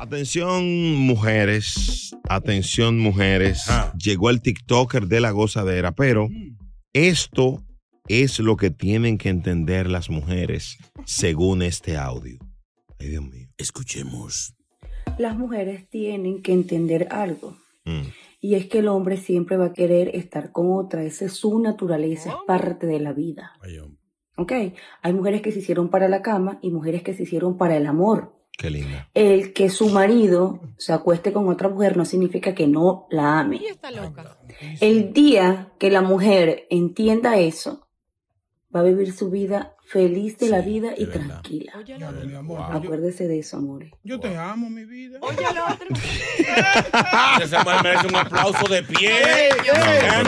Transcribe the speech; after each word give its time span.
Atención 0.00 0.94
mujeres, 0.96 2.16
atención 2.26 2.98
mujeres. 2.98 3.66
Llegó 4.02 4.30
el 4.30 4.40
TikToker 4.40 5.08
de 5.08 5.20
La 5.20 5.30
Gozadera, 5.30 5.92
pero 5.92 6.28
esto 6.94 7.62
es 8.08 8.40
lo 8.40 8.56
que 8.56 8.70
tienen 8.70 9.18
que 9.18 9.28
entender 9.28 9.90
las 9.90 10.08
mujeres 10.08 10.78
según 11.04 11.60
este 11.60 11.98
audio. 11.98 12.38
Ay, 12.98 13.08
Dios 13.08 13.24
mío. 13.24 13.48
Escuchemos. 13.58 14.54
Las 15.18 15.36
mujeres 15.36 15.86
tienen 15.90 16.40
que 16.40 16.54
entender 16.54 17.08
algo. 17.10 17.58
Mm. 17.84 18.08
Y 18.40 18.54
es 18.54 18.68
que 18.68 18.78
el 18.78 18.88
hombre 18.88 19.18
siempre 19.18 19.58
va 19.58 19.66
a 19.66 19.72
querer 19.74 20.16
estar 20.16 20.50
con 20.50 20.72
otra. 20.72 21.04
Esa 21.04 21.26
es 21.26 21.34
su 21.34 21.60
naturaleza, 21.60 22.30
es 22.30 22.36
parte 22.46 22.86
de 22.86 23.00
la 23.00 23.12
vida. 23.12 23.52
¿Ok? 24.38 24.52
Hay 25.02 25.12
mujeres 25.12 25.42
que 25.42 25.52
se 25.52 25.58
hicieron 25.58 25.90
para 25.90 26.08
la 26.08 26.22
cama 26.22 26.58
y 26.62 26.70
mujeres 26.70 27.02
que 27.02 27.12
se 27.12 27.24
hicieron 27.24 27.58
para 27.58 27.76
el 27.76 27.84
amor. 27.84 28.39
Qué 28.60 28.68
linda. 28.70 29.08
El 29.14 29.52
que 29.54 29.70
su 29.70 29.88
marido 29.88 30.60
se 30.76 30.92
acueste 30.92 31.32
con 31.32 31.48
otra 31.48 31.68
mujer 31.70 31.96
no 31.96 32.04
significa 32.04 32.54
que 32.54 32.66
no 32.66 33.06
la 33.10 33.40
ame. 33.40 33.56
está 33.66 33.90
loca. 33.90 34.36
El 34.80 35.12
día 35.14 35.72
que 35.78 35.90
la 35.90 36.02
mujer 36.02 36.66
entienda 36.68 37.38
eso, 37.38 37.86
va 38.74 38.80
a 38.80 38.82
vivir 38.82 39.12
su 39.14 39.30
vida 39.30 39.74
feliz 39.86 40.38
de 40.38 40.48
la 40.50 40.60
vida 40.60 40.90
y 40.96 41.06
tranquila. 41.06 41.72
Mi 42.24 42.34
amor, 42.34 42.58
yo- 42.58 42.64
Acuérdese 42.78 43.26
de 43.26 43.38
eso, 43.40 43.56
amores. 43.56 43.90
Yo 44.04 44.20
te 44.20 44.36
amo, 44.36 44.68
mi 44.70 44.84
vida. 44.84 45.18
Esa 47.42 47.64
mujer 47.64 47.82
merece 47.82 48.06
un 48.06 48.16
aplauso 48.16 48.66
de 48.68 48.82
pie. 48.82 49.48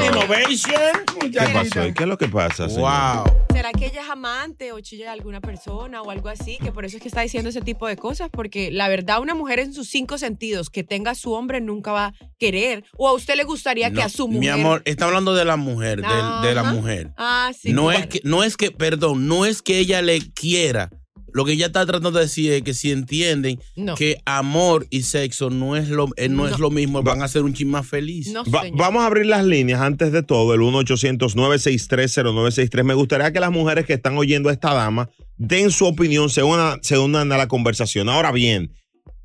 Innovation. 0.07 0.93
¿Qué 1.21 1.41
pasó? 1.53 1.87
¿Y 1.87 1.93
qué 1.95 2.03
es 2.03 2.09
lo 2.09 2.19
que 2.19 2.29
pasa? 2.29 2.69
señor? 2.69 2.91
Wow. 3.25 3.42
¿Será 3.53 3.73
que 3.73 3.87
ella 3.87 4.03
es 4.03 4.09
amante 4.09 4.73
o 4.73 4.81
chilla 4.81 5.07
de 5.07 5.11
alguna 5.11 5.41
persona 5.41 6.01
o 6.03 6.11
algo 6.11 6.29
así? 6.29 6.59
Que 6.59 6.73
por 6.73 6.85
eso 6.85 6.97
es 6.97 7.03
que 7.03 7.09
está 7.09 7.21
diciendo 7.21 7.51
ese 7.51 7.61
tipo 7.61 7.87
de 7.87 7.97
cosas. 7.97 8.31
Porque 8.31 8.71
la 8.71 8.89
verdad, 8.89 9.21
una 9.21 9.35
mujer 9.35 9.59
en 9.59 9.75
sus 9.75 9.89
cinco 9.89 10.17
sentidos 10.19 10.71
que 10.71 10.85
tenga 10.85 11.13
a 11.13 11.15
su 11.15 11.33
hombre 11.33 11.61
nunca 11.61 11.93
va 11.93 12.07
a 12.07 12.15
querer. 12.39 12.85
O 12.97 13.09
a 13.09 13.13
usted 13.13 13.37
le 13.37 13.45
gustaría 13.45 13.91
que 13.91 14.03
a 14.03 14.09
su 14.09 14.27
mujer. 14.27 14.41
Mi 14.41 14.49
amor, 14.49 14.83
está 14.87 15.05
hablando 15.05 15.35
de 15.35 15.45
la 15.45 15.57
mujer, 15.57 16.01
de, 16.01 16.55
la 16.55 16.63
mujer. 16.73 17.13
Ah, 17.17 17.53
sí. 17.59 17.73
no, 17.73 17.89
claro. 17.89 17.99
es 17.99 18.07
que, 18.07 18.21
no 18.25 18.43
es 18.43 18.57
que, 18.57 18.71
perdón, 18.71 19.29
no 19.29 19.45
es 19.45 19.61
que 19.63 19.79
ella 19.79 20.01
le 20.03 20.21
quiera. 20.33 20.91
Lo 21.35 21.45
que 21.45 21.53
ella 21.53 21.67
está 21.67 21.85
tratando 21.87 22.19
de 22.19 22.25
decir 22.27 22.53
es 22.53 22.63
que 22.63 22.75
si 22.75 22.91
entienden 22.93 23.59
No. 23.77 23.95
que 23.95 24.19
amor 24.27 24.87
y 24.91 25.03
sexo 25.03 25.51
no 25.51 25.77
es 25.77 25.89
lo, 25.89 26.09
eh, 26.17 26.29
no 26.29 26.47
es 26.47 26.59
lo 26.59 26.71
mismo, 26.71 27.03
van 27.03 27.23
a 27.23 27.29
ser 27.29 27.43
un 27.43 27.55
chin 27.55 27.71
más 27.71 27.87
feliz. 27.87 28.29
No, 28.33 28.45
Va- 28.45 28.63
vamos 28.75 29.03
a 29.03 29.07
abrir 29.07 29.27
las 29.27 29.45
líneas 29.45 29.81
antes 29.81 30.13
de 30.13 30.23
todo, 30.23 30.55
el 30.55 30.61
1-800-963-0963. 30.61 32.85
Me 32.85 32.95
gustaría 32.95 33.33
que 33.33 33.41
las 33.41 33.51
mujeres 33.51 33.87
que 33.87 33.95
están 33.95 34.17
oyendo 34.17 34.49
a 34.49 34.53
esta 34.53 34.75
dama 34.75 35.09
den 35.37 35.71
su 35.71 35.87
opinión, 35.87 36.31
se 36.31 36.43
unan, 36.43 36.79
se 36.83 36.99
unan 36.99 37.33
a 37.33 37.37
la 37.39 37.49
conversación. 37.49 38.09
Ahora 38.09 38.33
bien, 38.33 38.73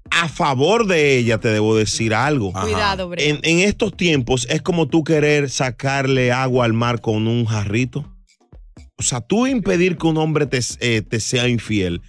a 0.10 0.30
favor 0.30 0.88
de 0.88 1.18
ella 1.18 1.38
te 1.40 1.50
debo 1.50 1.76
decir 1.76 2.14
algo. 2.14 2.54
Cuidado, 2.54 3.10
Brea. 3.10 3.28
En, 3.28 3.40
en 3.44 3.60
estos 3.60 3.96
tiempos 3.96 4.48
es 4.50 4.62
como 4.62 4.88
tú 4.88 5.04
querer 5.04 5.50
sacarle 5.50 6.32
agua 6.32 6.66
al 6.66 6.74
mar 6.74 7.02
con 7.02 7.28
un 7.28 7.46
jarrito. 7.46 8.06
O 9.00 9.04
sea, 9.04 9.22
tú 9.22 9.46
impedir 9.48 9.98
que 9.98 10.08
un 10.08 10.18
hombre 10.18 10.46
te, 10.48 10.60
eh, 10.80 11.02
te 11.02 11.20
sea 11.20 11.48
infiel 11.48 12.02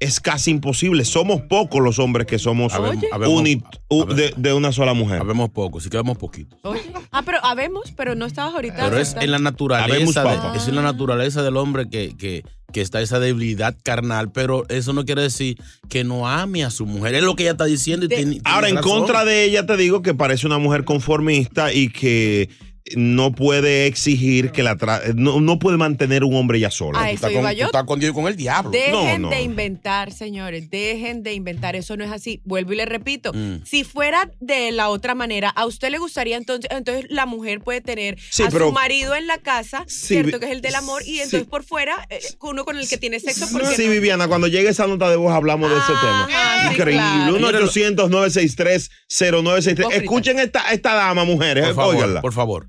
es 0.00 0.20
casi 0.20 0.50
imposible. 0.50 1.04
Somos 1.06 1.40
pocos 1.42 1.80
los 1.80 1.98
hombres 1.98 2.26
que 2.26 2.38
somos 2.38 2.74
Habemos- 2.74 3.04
habemos- 3.12 3.40
uni- 3.40 3.62
u- 3.88 4.04
de, 4.04 4.34
de 4.36 4.52
una 4.52 4.70
sola 4.72 4.92
mujer. 4.92 5.20
Habemos 5.20 5.48
pocos, 5.50 5.84
si 5.84 5.88
quedamos 5.88 6.18
poquitos. 6.18 6.58
Oye. 6.62 6.82
Ah, 7.10 7.22
pero 7.24 7.38
habemos, 7.42 7.92
pero 7.96 8.14
no 8.14 8.26
estabas 8.26 8.54
ahorita. 8.54 8.76
Pero 8.90 8.98
es 8.98 9.10
en 9.18 9.30
la 9.30 9.36
Habemos 9.36 9.44
naturaleza, 9.44 10.50
de- 10.52 10.58
es 10.58 10.68
en 10.68 10.74
la 10.74 10.82
naturaleza 10.82 11.42
del 11.42 11.56
hombre 11.56 11.88
que, 11.88 12.14
que, 12.18 12.42
que 12.72 12.80
está 12.82 13.00
esa 13.00 13.18
debilidad 13.20 13.74
carnal, 13.82 14.30
pero 14.32 14.66
eso 14.68 14.92
no 14.92 15.06
quiere 15.06 15.22
decir 15.22 15.56
que 15.88 16.04
no 16.04 16.28
ame 16.28 16.64
a 16.64 16.70
su 16.70 16.84
mujer. 16.84 17.14
Es 17.14 17.22
lo 17.22 17.34
que 17.36 17.44
ella 17.44 17.52
está 17.52 17.64
diciendo. 17.64 18.04
Y 18.04 18.08
tiene- 18.10 18.24
tiene 18.32 18.40
Ahora, 18.44 18.68
en 18.68 18.76
razón. 18.76 18.98
contra 18.98 19.24
de 19.24 19.44
ella, 19.44 19.64
te 19.64 19.76
digo 19.78 20.02
que 20.02 20.12
parece 20.12 20.46
una 20.46 20.58
mujer 20.58 20.84
conformista 20.84 21.72
y 21.72 21.88
que 21.88 22.50
no 22.96 23.32
puede 23.32 23.86
exigir 23.86 24.52
que 24.52 24.62
la 24.62 24.76
tra- 24.76 25.14
no, 25.14 25.40
no 25.40 25.58
puede 25.58 25.78
mantener 25.78 26.22
un 26.22 26.34
hombre 26.36 26.60
ya 26.60 26.70
sola. 26.70 27.00
A 27.02 27.10
eso 27.10 27.30
iba 27.30 27.52
yo. 27.54 27.70
con 27.86 27.98
Dios 27.98 28.12
y 28.12 28.14
con 28.14 28.26
el 28.26 28.36
diablo. 28.36 28.70
Dejen 28.70 28.92
No, 28.92 29.18
no. 29.18 29.30
de 29.30 29.40
inventar, 29.40 30.12
señores, 30.12 30.68
dejen 30.70 31.22
de 31.22 31.32
inventar, 31.32 31.76
eso 31.76 31.96
no 31.96 32.04
es 32.04 32.12
así. 32.12 32.42
Vuelvo 32.44 32.74
y 32.74 32.76
le 32.76 32.84
repito, 32.84 33.32
Mm. 33.32 33.64
si 33.64 33.84
fuera 33.84 34.30
de 34.40 34.70
la 34.70 34.90
otra 34.90 35.14
manera, 35.14 35.48
a 35.48 35.64
usted 35.64 35.88
le 35.90 35.96
gustaría 35.98 36.36
entonces, 36.36 36.70
entonces 36.70 37.06
la 37.08 37.24
mujer 37.24 37.60
puede 37.60 37.80
tener 37.80 38.18
Sí, 38.30 38.42
a 38.42 38.50
pero- 38.50 38.66
su 38.68 38.72
marido 38.72 39.14
en 39.14 39.26
la 39.28 39.38
casa, 39.38 39.84
Sí, 39.86 40.08
cierto 40.08 40.38
que 40.38 40.44
es 40.46 40.52
el 40.52 40.60
del 40.60 40.74
amor, 40.74 41.00
y 41.02 41.06
sí. 41.14 41.20
entonces 41.22 41.48
por 41.48 41.64
fuera, 41.64 42.06
eh, 42.10 42.20
uno 42.42 42.66
con 42.66 42.76
el 42.78 42.86
que 42.86 42.98
tiene 42.98 43.18
sexo, 43.18 43.46
porque 43.50 43.68
Sí, 43.74 43.88
Viviana, 43.88 44.28
cuando 44.28 44.46
llegue 44.46 44.68
esa 44.68 44.86
nota 44.86 45.08
de 45.08 45.16
voz 45.16 45.32
hablamos 45.32 45.70
de 45.70 45.76
ese 45.78 45.92
tema. 46.02 46.28
sí, 46.28 46.34
Increíble. 46.72 47.02
claro. 47.02 47.38
1-800-963-0963. 47.38 49.92
Escuchen 49.92 50.38
esta, 50.38 50.72
esta 50.72 50.94
dama, 50.94 51.24
mujeres. 51.24 51.64
Por 51.66 51.74
favor, 51.74 51.94
óiganla. 51.96 52.20
por 52.20 52.32
favor. 52.32 52.68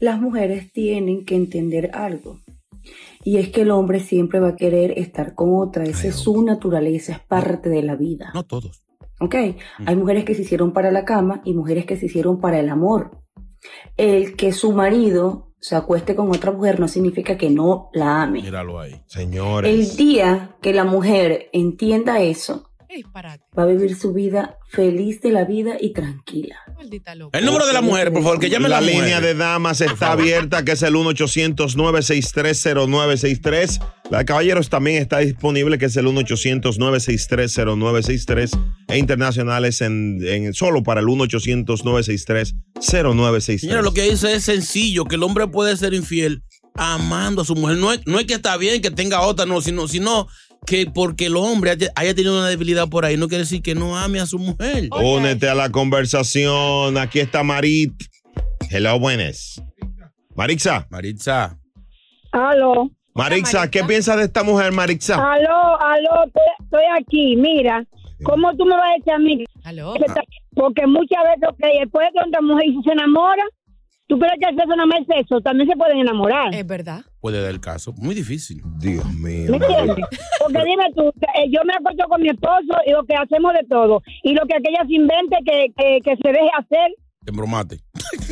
Las 0.00 0.20
mujeres 0.20 0.72
tienen 0.72 1.24
que 1.24 1.34
entender 1.34 1.90
algo. 1.94 2.38
Y 3.24 3.38
es 3.38 3.50
que 3.50 3.62
el 3.62 3.70
hombre 3.70 4.00
siempre 4.00 4.40
va 4.40 4.50
a 4.50 4.56
querer 4.56 4.98
estar 4.98 5.34
con 5.34 5.54
otra. 5.54 5.84
Esa 5.84 6.08
es 6.08 6.16
su 6.16 6.42
naturaleza, 6.42 7.12
es 7.12 7.20
parte 7.20 7.68
de 7.68 7.82
la 7.82 7.96
vida. 7.96 8.30
No 8.34 8.44
todos. 8.44 8.82
¿Ok? 9.20 9.34
Hay 9.84 9.96
mujeres 9.96 10.24
que 10.24 10.34
se 10.34 10.42
hicieron 10.42 10.72
para 10.72 10.92
la 10.92 11.04
cama 11.04 11.42
y 11.44 11.52
mujeres 11.54 11.86
que 11.86 11.96
se 11.96 12.06
hicieron 12.06 12.40
para 12.40 12.60
el 12.60 12.68
amor. 12.68 13.18
El 13.96 14.36
que 14.36 14.52
su 14.52 14.72
marido 14.72 15.52
se 15.60 15.74
acueste 15.74 16.14
con 16.14 16.30
otra 16.30 16.52
mujer 16.52 16.78
no 16.78 16.86
significa 16.86 17.36
que 17.36 17.50
no 17.50 17.90
la 17.92 18.22
ame. 18.22 18.42
Míralo 18.42 18.78
ahí. 18.78 19.02
Señores. 19.06 19.72
El 19.72 19.96
día 19.96 20.56
que 20.62 20.72
la 20.72 20.84
mujer 20.84 21.48
entienda 21.52 22.20
eso, 22.20 22.70
va 23.56 23.62
a 23.62 23.66
vivir 23.66 23.94
su 23.96 24.12
vida 24.12 24.58
feliz 24.70 25.20
de 25.20 25.30
la 25.30 25.44
vida 25.44 25.76
y 25.80 25.92
tranquila. 25.92 26.56
El 27.32 27.44
número 27.44 27.66
de 27.66 27.72
la 27.72 27.80
mujer, 27.82 28.12
por 28.12 28.22
favor, 28.22 28.38
que 28.40 28.48
llame 28.50 28.68
la 28.68 28.80
la 28.80 28.86
línea 28.86 29.18
mujer. 29.18 29.22
de 29.22 29.34
damas 29.34 29.80
está 29.80 30.12
abierta, 30.12 30.64
que 30.64 30.72
es 30.72 30.82
el 30.82 30.94
1-800-963-0963. 30.94 33.80
La 34.10 34.18
de 34.18 34.24
caballeros 34.24 34.68
también 34.70 35.00
está 35.02 35.18
disponible, 35.18 35.76
que 35.78 35.84
es 35.86 35.96
el 35.96 36.06
1-800-963-0963. 36.06 38.58
E 38.88 38.98
internacionales 38.98 39.80
en, 39.82 40.18
en- 40.26 40.54
solo 40.54 40.82
para 40.82 41.00
el 41.00 41.06
1-800-963-0963. 41.06 43.58
Señora, 43.58 43.82
lo 43.82 43.92
que 43.92 44.02
dice 44.10 44.34
es 44.34 44.44
sencillo, 44.44 45.04
que 45.04 45.16
el 45.16 45.22
hombre 45.22 45.46
puede 45.48 45.76
ser 45.76 45.92
infiel 45.94 46.42
amando 46.74 47.42
a 47.42 47.44
su 47.44 47.54
mujer. 47.56 47.76
No 47.76 47.92
es, 47.92 48.00
no 48.06 48.18
es 48.20 48.26
que 48.26 48.34
está 48.34 48.56
bien 48.56 48.80
que 48.80 48.90
tenga 48.90 49.20
otra, 49.22 49.44
no, 49.46 49.60
sino, 49.60 49.88
sino 49.88 50.28
que 50.66 50.86
porque 50.86 51.26
el 51.26 51.36
hombre 51.36 51.70
haya, 51.70 52.14
tenido 52.14 52.38
una 52.38 52.48
debilidad 52.48 52.88
por 52.88 53.04
ahí, 53.04 53.16
no 53.16 53.28
quiere 53.28 53.44
decir 53.44 53.62
que 53.62 53.74
no 53.74 53.96
ame 53.96 54.20
a 54.20 54.26
su 54.26 54.38
mujer. 54.38 54.88
Únete 54.92 55.48
a 55.48 55.54
la 55.54 55.70
conversación. 55.70 56.98
Aquí 56.98 57.20
está 57.20 57.42
Marit. 57.42 57.92
Hello, 58.70 58.98
buenas. 58.98 59.62
Marixa. 60.34 60.86
Maritza. 60.90 61.58
Aló. 62.32 62.90
Marixa, 63.14 63.68
¿qué 63.70 63.82
piensas 63.82 64.16
de 64.18 64.24
esta 64.24 64.44
mujer, 64.44 64.70
Marixa? 64.70 65.14
Aló, 65.14 65.80
aló, 65.80 66.24
estoy, 66.60 66.84
aquí. 67.00 67.34
Mira, 67.36 67.84
¿cómo 68.22 68.54
tú 68.56 68.64
me 68.64 68.76
vas 68.76 68.90
a 68.90 68.98
decir 68.98 69.12
a 69.12 69.18
mí? 69.18 69.44
Aló. 69.64 69.94
Porque 70.54 70.86
muchas 70.86 71.18
veces, 71.24 71.48
ok, 71.48 71.80
después 71.80 72.06
de 72.06 72.20
que 72.20 72.28
una 72.28 72.40
mujer 72.40 72.66
se 72.84 72.92
enamora, 72.92 73.42
¿tú 74.08 74.18
crees 74.18 74.34
que 74.40 74.48
el 74.50 74.56
sexo 74.56 74.74
no 74.74 74.84
es 74.84 75.06
sexo? 75.06 75.40
También 75.40 75.68
se 75.68 75.76
pueden 75.76 75.98
enamorar. 75.98 76.52
Es 76.54 76.66
verdad. 76.66 77.04
Puede 77.20 77.40
dar 77.40 77.50
el 77.50 77.60
caso. 77.60 77.92
Muy 77.96 78.14
difícil. 78.14 78.60
Dios 78.78 79.04
mío. 79.14 79.50
¿Me 79.50 79.56
entiendes? 79.56 80.06
Porque 80.40 80.58
dime 80.64 80.84
tú, 80.96 81.08
eh, 81.08 81.46
yo 81.50 81.60
me 81.64 81.74
acuerdo 81.74 82.08
con 82.08 82.20
mi 82.22 82.28
esposo 82.28 82.74
y 82.86 82.90
lo 82.92 83.04
que 83.04 83.14
hacemos 83.14 83.52
de 83.52 83.66
todo. 83.68 84.02
Y 84.22 84.32
lo 84.32 84.46
que 84.46 84.56
aquella 84.56 84.84
se 84.86 84.94
invente 84.94 85.36
que, 85.44 85.66
que, 85.76 85.98
que 86.02 86.16
se 86.16 86.28
deje 86.32 86.50
hacer, 86.58 86.90
Te 87.24 87.30
embromate. 87.30 87.78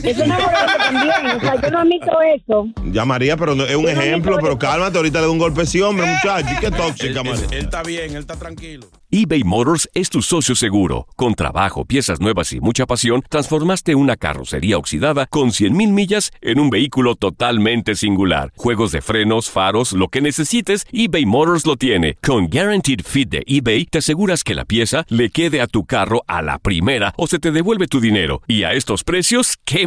Eso 0.06 0.20
es 0.20 0.26
enamorarse 0.26 0.79
también. 0.79 1.37
O 1.37 1.41
sea, 1.41 1.61
yo 1.62 1.70
no 1.70 1.79
admito 1.81 2.11
eso. 2.35 2.67
Ya, 2.93 3.05
María, 3.05 3.37
pero 3.37 3.55
no- 3.55 3.64
es 3.64 3.76
un 3.76 3.82
Yo 3.85 3.88
ejemplo, 3.91 4.38
pero 4.41 4.58
cálmate, 4.58 4.97
ahorita 4.97 5.19
le 5.20 5.25
doy 5.26 5.32
un 5.32 5.38
golpe 5.38 5.62
ese 5.62 5.82
hombre, 5.82 6.06
muchacho. 6.06 6.49
Qué 6.61 6.70
tóxica, 6.70 7.20
Él, 7.20 7.26
María. 7.29 7.47
él 7.50 7.64
está 7.64 7.82
bien, 7.82 8.11
él 8.12 8.19
está 8.19 8.37
tranquilo. 8.37 8.87
eBay 9.08 9.44
Motors 9.44 9.88
es 9.94 10.11
tu 10.11 10.20
socio 10.20 10.55
seguro. 10.56 11.06
Con 11.17 11.35
trabajo, 11.35 11.85
piezas 11.85 12.20
nuevas 12.20 12.53
y 12.53 12.61
mucha 12.61 12.87
pasión, 12.87 13.23
transformaste 13.31 13.94
una 13.94 14.17
carrocería 14.17 14.76
oxidada 14.79 15.26
con 15.26 15.53
100.000 15.53 15.93
millas 15.93 16.32
en 16.43 16.59
un 16.59 16.70
vehículo 16.70 17.14
totalmente 17.14 17.94
singular. 17.94 18.52
Juegos 18.56 18.91
de 18.93 19.00
frenos, 19.02 19.49
faros, 19.49 19.93
lo 19.93 20.09
que 20.09 20.20
necesites, 20.20 20.87
eBay 20.93 21.25
Motors 21.25 21.64
lo 21.67 21.76
tiene. 21.76 22.14
Con 22.23 22.49
Guaranteed 22.49 23.00
Fit 23.05 23.29
de 23.29 23.43
eBay, 23.47 23.87
te 23.87 23.99
aseguras 23.99 24.43
que 24.43 24.55
la 24.56 24.64
pieza 24.64 25.05
le 25.09 25.31
quede 25.31 25.61
a 25.61 25.67
tu 25.69 25.85
carro 25.87 26.23
a 26.26 26.43
la 26.43 26.59
primera 26.59 27.14
o 27.17 27.26
se 27.29 27.38
te 27.38 27.52
devuelve 27.52 27.87
tu 27.87 28.00
dinero. 28.00 28.43
Y 28.49 28.64
a 28.64 28.73
estos 28.73 29.05
precios, 29.05 29.56
¿qué 29.64 29.87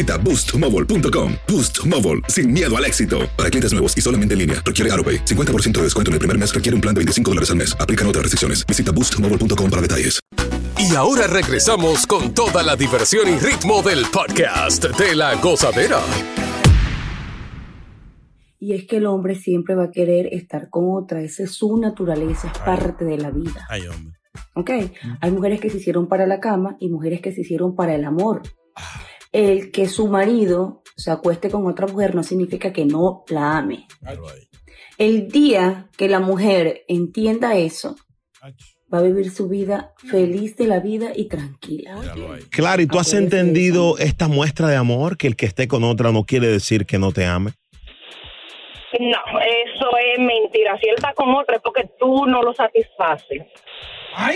boostmobile.com. 0.03 1.33
Boost 1.47 1.83
Mobile, 1.87 2.21
sin 2.27 2.51
miedo 2.51 2.77
al 2.77 2.85
éxito. 2.85 3.29
Para 3.35 3.49
clientes 3.49 3.71
nuevos 3.71 3.97
y 3.97 4.01
solamente 4.01 4.33
en 4.33 4.39
línea, 4.39 4.61
requiere 4.63 4.91
AroPay. 4.91 5.25
50% 5.25 5.71
de 5.71 5.83
descuento 5.85 6.09
en 6.11 6.13
el 6.13 6.19
primer 6.19 6.37
mes 6.37 6.53
requiere 6.53 6.75
un 6.75 6.81
plan 6.81 6.93
de 6.93 6.99
25 6.99 7.31
dólares 7.31 7.49
al 7.49 7.55
mes. 7.55 7.75
Aplican 7.79 8.05
otras 8.05 8.21
restricciones. 8.21 8.63
Visita 8.67 8.91
boostmobile.com 8.91 9.69
para 9.71 9.81
detalles. 9.81 10.19
Y 10.77 10.95
ahora 10.95 11.27
regresamos 11.27 12.07
con 12.07 12.33
toda 12.33 12.63
la 12.63 12.75
diversión 12.75 13.29
y 13.29 13.37
ritmo 13.37 13.83
del 13.83 14.03
podcast 14.11 14.85
de 14.85 15.15
la 15.15 15.35
gozadera. 15.35 15.99
Y 18.59 18.73
es 18.73 18.85
que 18.85 18.97
el 18.97 19.05
hombre 19.05 19.35
siempre 19.35 19.75
va 19.75 19.85
a 19.85 19.91
querer 19.91 20.27
estar 20.31 20.69
con 20.69 20.85
otra. 20.91 21.21
Esa 21.21 21.43
es 21.43 21.51
su 21.51 21.77
naturaleza, 21.77 22.51
es 22.53 22.59
parte 22.59 23.05
de 23.05 23.17
la 23.17 23.31
vida. 23.31 23.65
Ay, 23.69 23.87
hombre. 23.87 24.17
¿Ok? 24.53 24.71
Hay 25.19 25.31
mujeres 25.31 25.59
que 25.59 25.69
se 25.69 25.77
hicieron 25.77 26.07
para 26.07 26.27
la 26.27 26.39
cama 26.39 26.77
y 26.79 26.89
mujeres 26.89 27.21
que 27.21 27.31
se 27.31 27.41
hicieron 27.41 27.75
para 27.75 27.95
el 27.95 28.05
amor. 28.05 28.41
El 29.31 29.71
que 29.71 29.87
su 29.87 30.07
marido 30.07 30.83
se 30.95 31.11
acueste 31.11 31.49
con 31.49 31.65
otra 31.67 31.87
mujer 31.87 32.15
no 32.15 32.23
significa 32.23 32.73
que 32.73 32.85
no 32.85 33.23
la 33.29 33.57
ame. 33.57 33.87
El 34.97 35.29
día 35.29 35.89
que 35.97 36.07
la 36.09 36.19
mujer 36.19 36.83
entienda 36.87 37.55
eso, 37.55 37.95
va 38.93 38.99
a 38.99 39.01
vivir 39.01 39.31
su 39.31 39.47
vida 39.47 39.93
feliz 40.09 40.55
de 40.57 40.67
la 40.67 40.79
vida 40.79 41.11
y 41.15 41.27
tranquila. 41.27 41.95
Claro, 42.49 42.81
¿y 42.81 42.87
tú 42.87 42.99
has 42.99 43.13
entendido 43.13 43.97
esta 43.97 44.27
muestra 44.27 44.67
de 44.67 44.75
amor? 44.75 45.17
Que 45.17 45.27
el 45.27 45.35
que 45.35 45.45
esté 45.45 45.67
con 45.67 45.83
otra 45.83 46.11
no 46.11 46.25
quiere 46.25 46.47
decir 46.47 46.85
que 46.85 46.99
no 46.99 47.11
te 47.11 47.25
ame. 47.25 47.51
No, 48.99 49.39
eso 49.39 49.89
es 50.13 50.19
mentira. 50.19 50.77
Si 50.79 50.89
él 50.89 50.95
está 50.97 51.13
con 51.13 51.33
otra 51.33 51.55
es 51.55 51.61
porque 51.61 51.89
tú 51.97 52.25
no 52.25 52.43
lo 52.43 52.53
satisfaces. 52.53 53.43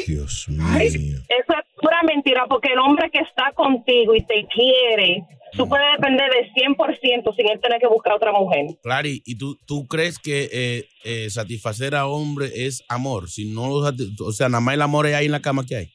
Dios 0.07 0.47
Ay, 0.61 0.87
Eso 0.87 0.97
es 1.29 1.81
pura 1.81 2.01
mentira 2.03 2.45
porque 2.47 2.73
el 2.73 2.79
hombre 2.79 3.09
que 3.11 3.19
está 3.19 3.51
contigo 3.53 4.15
y 4.15 4.23
te 4.25 4.47
quiere, 4.47 5.23
tú 5.53 5.67
puedes 5.67 5.85
depender 5.97 6.29
del 6.31 6.51
100% 6.53 7.35
sin 7.35 7.49
él 7.49 7.59
tener 7.59 7.79
que 7.79 7.87
buscar 7.87 8.13
otra 8.13 8.31
mujer. 8.31 8.65
Clary, 8.81 9.21
¿y 9.25 9.37
tú, 9.37 9.57
tú 9.65 9.87
crees 9.87 10.19
que 10.19 10.49
eh, 10.51 10.87
eh, 11.03 11.29
satisfacer 11.29 11.95
a 11.95 12.07
hombre 12.07 12.49
es 12.53 12.83
amor? 12.87 13.29
Si 13.29 13.45
no 13.45 13.63
o 13.65 14.31
sea, 14.31 14.49
nada 14.49 14.61
más 14.61 14.75
el 14.75 14.81
amor 14.81 15.07
es 15.07 15.15
ahí 15.15 15.25
en 15.25 15.31
la 15.31 15.41
cama 15.41 15.65
que 15.65 15.75
hay. 15.75 15.91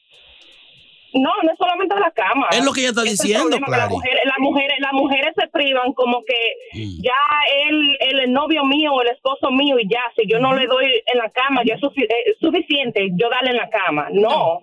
No, 1.13 1.29
no 1.43 1.51
es 1.51 1.57
solamente 1.57 1.95
la 1.99 2.11
cama. 2.11 2.47
Es 2.51 2.63
lo 2.63 2.71
que 2.71 2.81
ella 2.81 2.89
está 2.89 3.01
es 3.03 3.07
el 3.11 3.17
diciendo, 3.17 3.49
problema, 3.57 3.65
que 3.67 3.77
Las 3.77 3.89
mujeres, 3.89 4.21
las, 4.25 4.39
mujeres, 4.39 4.77
las 4.79 4.93
mujeres 4.93 5.33
se 5.39 5.47
privan 5.49 5.93
como 5.93 6.23
que 6.23 6.39
Mm. 6.73 7.01
ya 7.03 7.21
es 7.57 8.13
el 8.23 8.31
novio 8.31 8.63
mío 8.63 8.93
o 8.93 9.01
el 9.01 9.09
esposo 9.09 9.51
mío 9.51 9.77
y 9.79 9.87
ya, 9.89 9.99
si 10.15 10.23
yo 10.29 10.39
no 10.39 10.53
le 10.55 10.67
doy 10.67 10.85
en 11.11 11.17
la 11.17 11.29
cama, 11.29 11.61
ya 11.65 11.75
es 11.75 11.81
eh, 11.83 12.07
suficiente 12.39 13.09
yo 13.15 13.29
darle 13.29 13.51
en 13.51 13.57
la 13.57 13.69
cama. 13.69 14.07
No, 14.11 14.61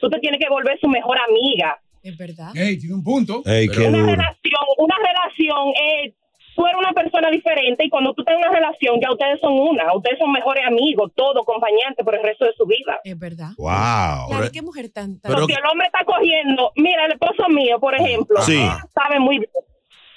tú 0.00 0.08
te 0.08 0.18
tienes 0.20 0.40
que 0.40 0.48
volver 0.48 0.78
su 0.80 0.88
mejor 0.88 1.18
amiga. 1.18 1.78
Es 2.02 2.16
verdad. 2.16 2.56
Ey, 2.56 2.78
tiene 2.78 2.94
un 2.94 3.04
punto. 3.04 3.42
Ey, 3.44 3.68
qué 3.68 3.80
una 3.86 3.98
duro. 3.98 4.06
relación, 4.12 4.62
una 4.78 4.96
relación 4.96 5.68
es 5.74 6.14
tú 6.60 6.66
eres 6.66 6.76
una 6.78 6.92
persona 6.92 7.30
diferente 7.30 7.86
y 7.86 7.88
cuando 7.88 8.12
tú 8.12 8.22
tienes 8.22 8.44
una 8.46 8.52
relación 8.54 9.00
ya 9.00 9.10
ustedes 9.10 9.40
son 9.40 9.54
una, 9.58 9.94
ustedes 9.94 10.18
son 10.18 10.30
mejores 10.30 10.62
amigos, 10.66 11.10
todo, 11.14 11.42
compañeros 11.44 11.94
por 12.04 12.14
el 12.14 12.22
resto 12.22 12.44
de 12.44 12.52
su 12.52 12.66
vida. 12.66 13.00
Es 13.02 13.18
verdad. 13.18 13.52
Wow. 13.56 14.28
Claro, 14.28 14.50
qué 14.52 14.60
mujer 14.60 14.90
tan, 14.92 15.18
tan- 15.20 15.32
Porque 15.32 15.54
el 15.54 15.64
hombre 15.72 15.86
está 15.86 16.04
cogiendo, 16.04 16.72
mira, 16.76 17.06
el 17.06 17.12
esposo 17.12 17.48
mío, 17.48 17.80
por 17.80 17.94
ejemplo, 17.94 18.42
Sí. 18.42 18.60
sabe 18.92 19.18
muy 19.18 19.38
bien. 19.38 19.50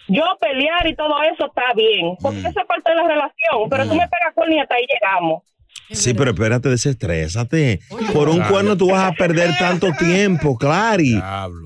Yo 0.09 0.23
pelear 0.41 0.85
y 0.85 0.95
todo 0.97 1.15
eso 1.23 1.45
está 1.45 1.73
bien, 1.75 2.17
porque 2.21 2.39
eso 2.39 2.59
es 2.59 2.65
parte 2.65 2.91
de 2.91 2.95
la 2.97 3.07
relación, 3.07 3.69
pero 3.69 3.83
tú 3.87 3.95
me 3.95 4.05
pegas 4.09 4.33
con 4.35 4.51
y 4.51 4.59
hasta 4.59 4.75
ahí 4.75 4.85
llegamos. 4.93 5.43
Sí, 5.91 6.13
pero 6.13 6.31
espérate, 6.31 6.67
desestrésate. 6.69 7.79
Por 8.13 8.27
un 8.29 8.41
cuerno 8.43 8.75
tú 8.75 8.89
vas 8.91 9.11
a 9.11 9.13
perder 9.13 9.51
tanto 9.57 9.87
tiempo, 9.99 10.57
Clary, 10.57 11.13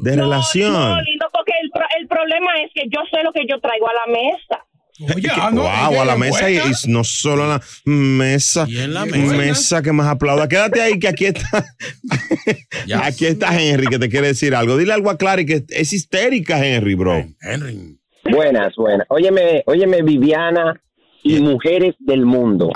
de 0.03 0.15
No, 0.17 0.23
relación. 0.23 0.71
lindo, 1.03 1.27
porque 1.33 1.53
el, 1.61 1.69
pro- 1.71 1.87
el 1.99 2.07
problema 2.07 2.51
es 2.63 2.71
que 2.73 2.83
yo 2.89 2.99
sé 3.11 3.23
lo 3.23 3.31
que 3.31 3.45
yo 3.49 3.59
traigo 3.59 3.87
a 3.89 3.93
la 3.93 4.05
mesa. 4.11 4.65
Wow, 4.99 6.01
a 6.01 6.05
la 6.05 6.17
mesa 6.17 6.49
y, 6.49 6.57
y 6.57 6.71
no 6.87 7.03
solo 7.03 7.43
a 7.43 7.47
la 7.47 7.61
mesa. 7.85 8.67
la 8.69 9.05
mesa. 9.05 9.33
mesa. 9.35 9.81
que 9.81 9.91
más 9.91 10.07
aplauda. 10.07 10.47
Quédate 10.47 10.81
ahí 10.81 10.99
que 10.99 11.07
aquí 11.07 11.25
está. 11.25 11.65
aquí 13.03 13.25
está 13.25 13.59
Henry 13.59 13.87
que 13.87 13.99
te 13.99 14.09
quiere 14.09 14.27
decir 14.27 14.55
algo. 14.55 14.77
Dile 14.77 14.93
algo 14.93 15.09
a 15.09 15.17
Clary 15.17 15.45
que 15.45 15.63
es 15.69 15.93
histérica, 15.93 16.65
Henry, 16.65 16.95
bro. 16.95 17.25
Henry. 17.41 17.97
Buenas, 18.29 18.75
buenas. 18.75 19.07
Óyeme, 19.09 19.63
óyeme, 19.65 20.01
Viviana 20.01 20.81
y 21.23 21.39
mujeres 21.39 21.95
del 21.99 22.25
mundo. 22.25 22.71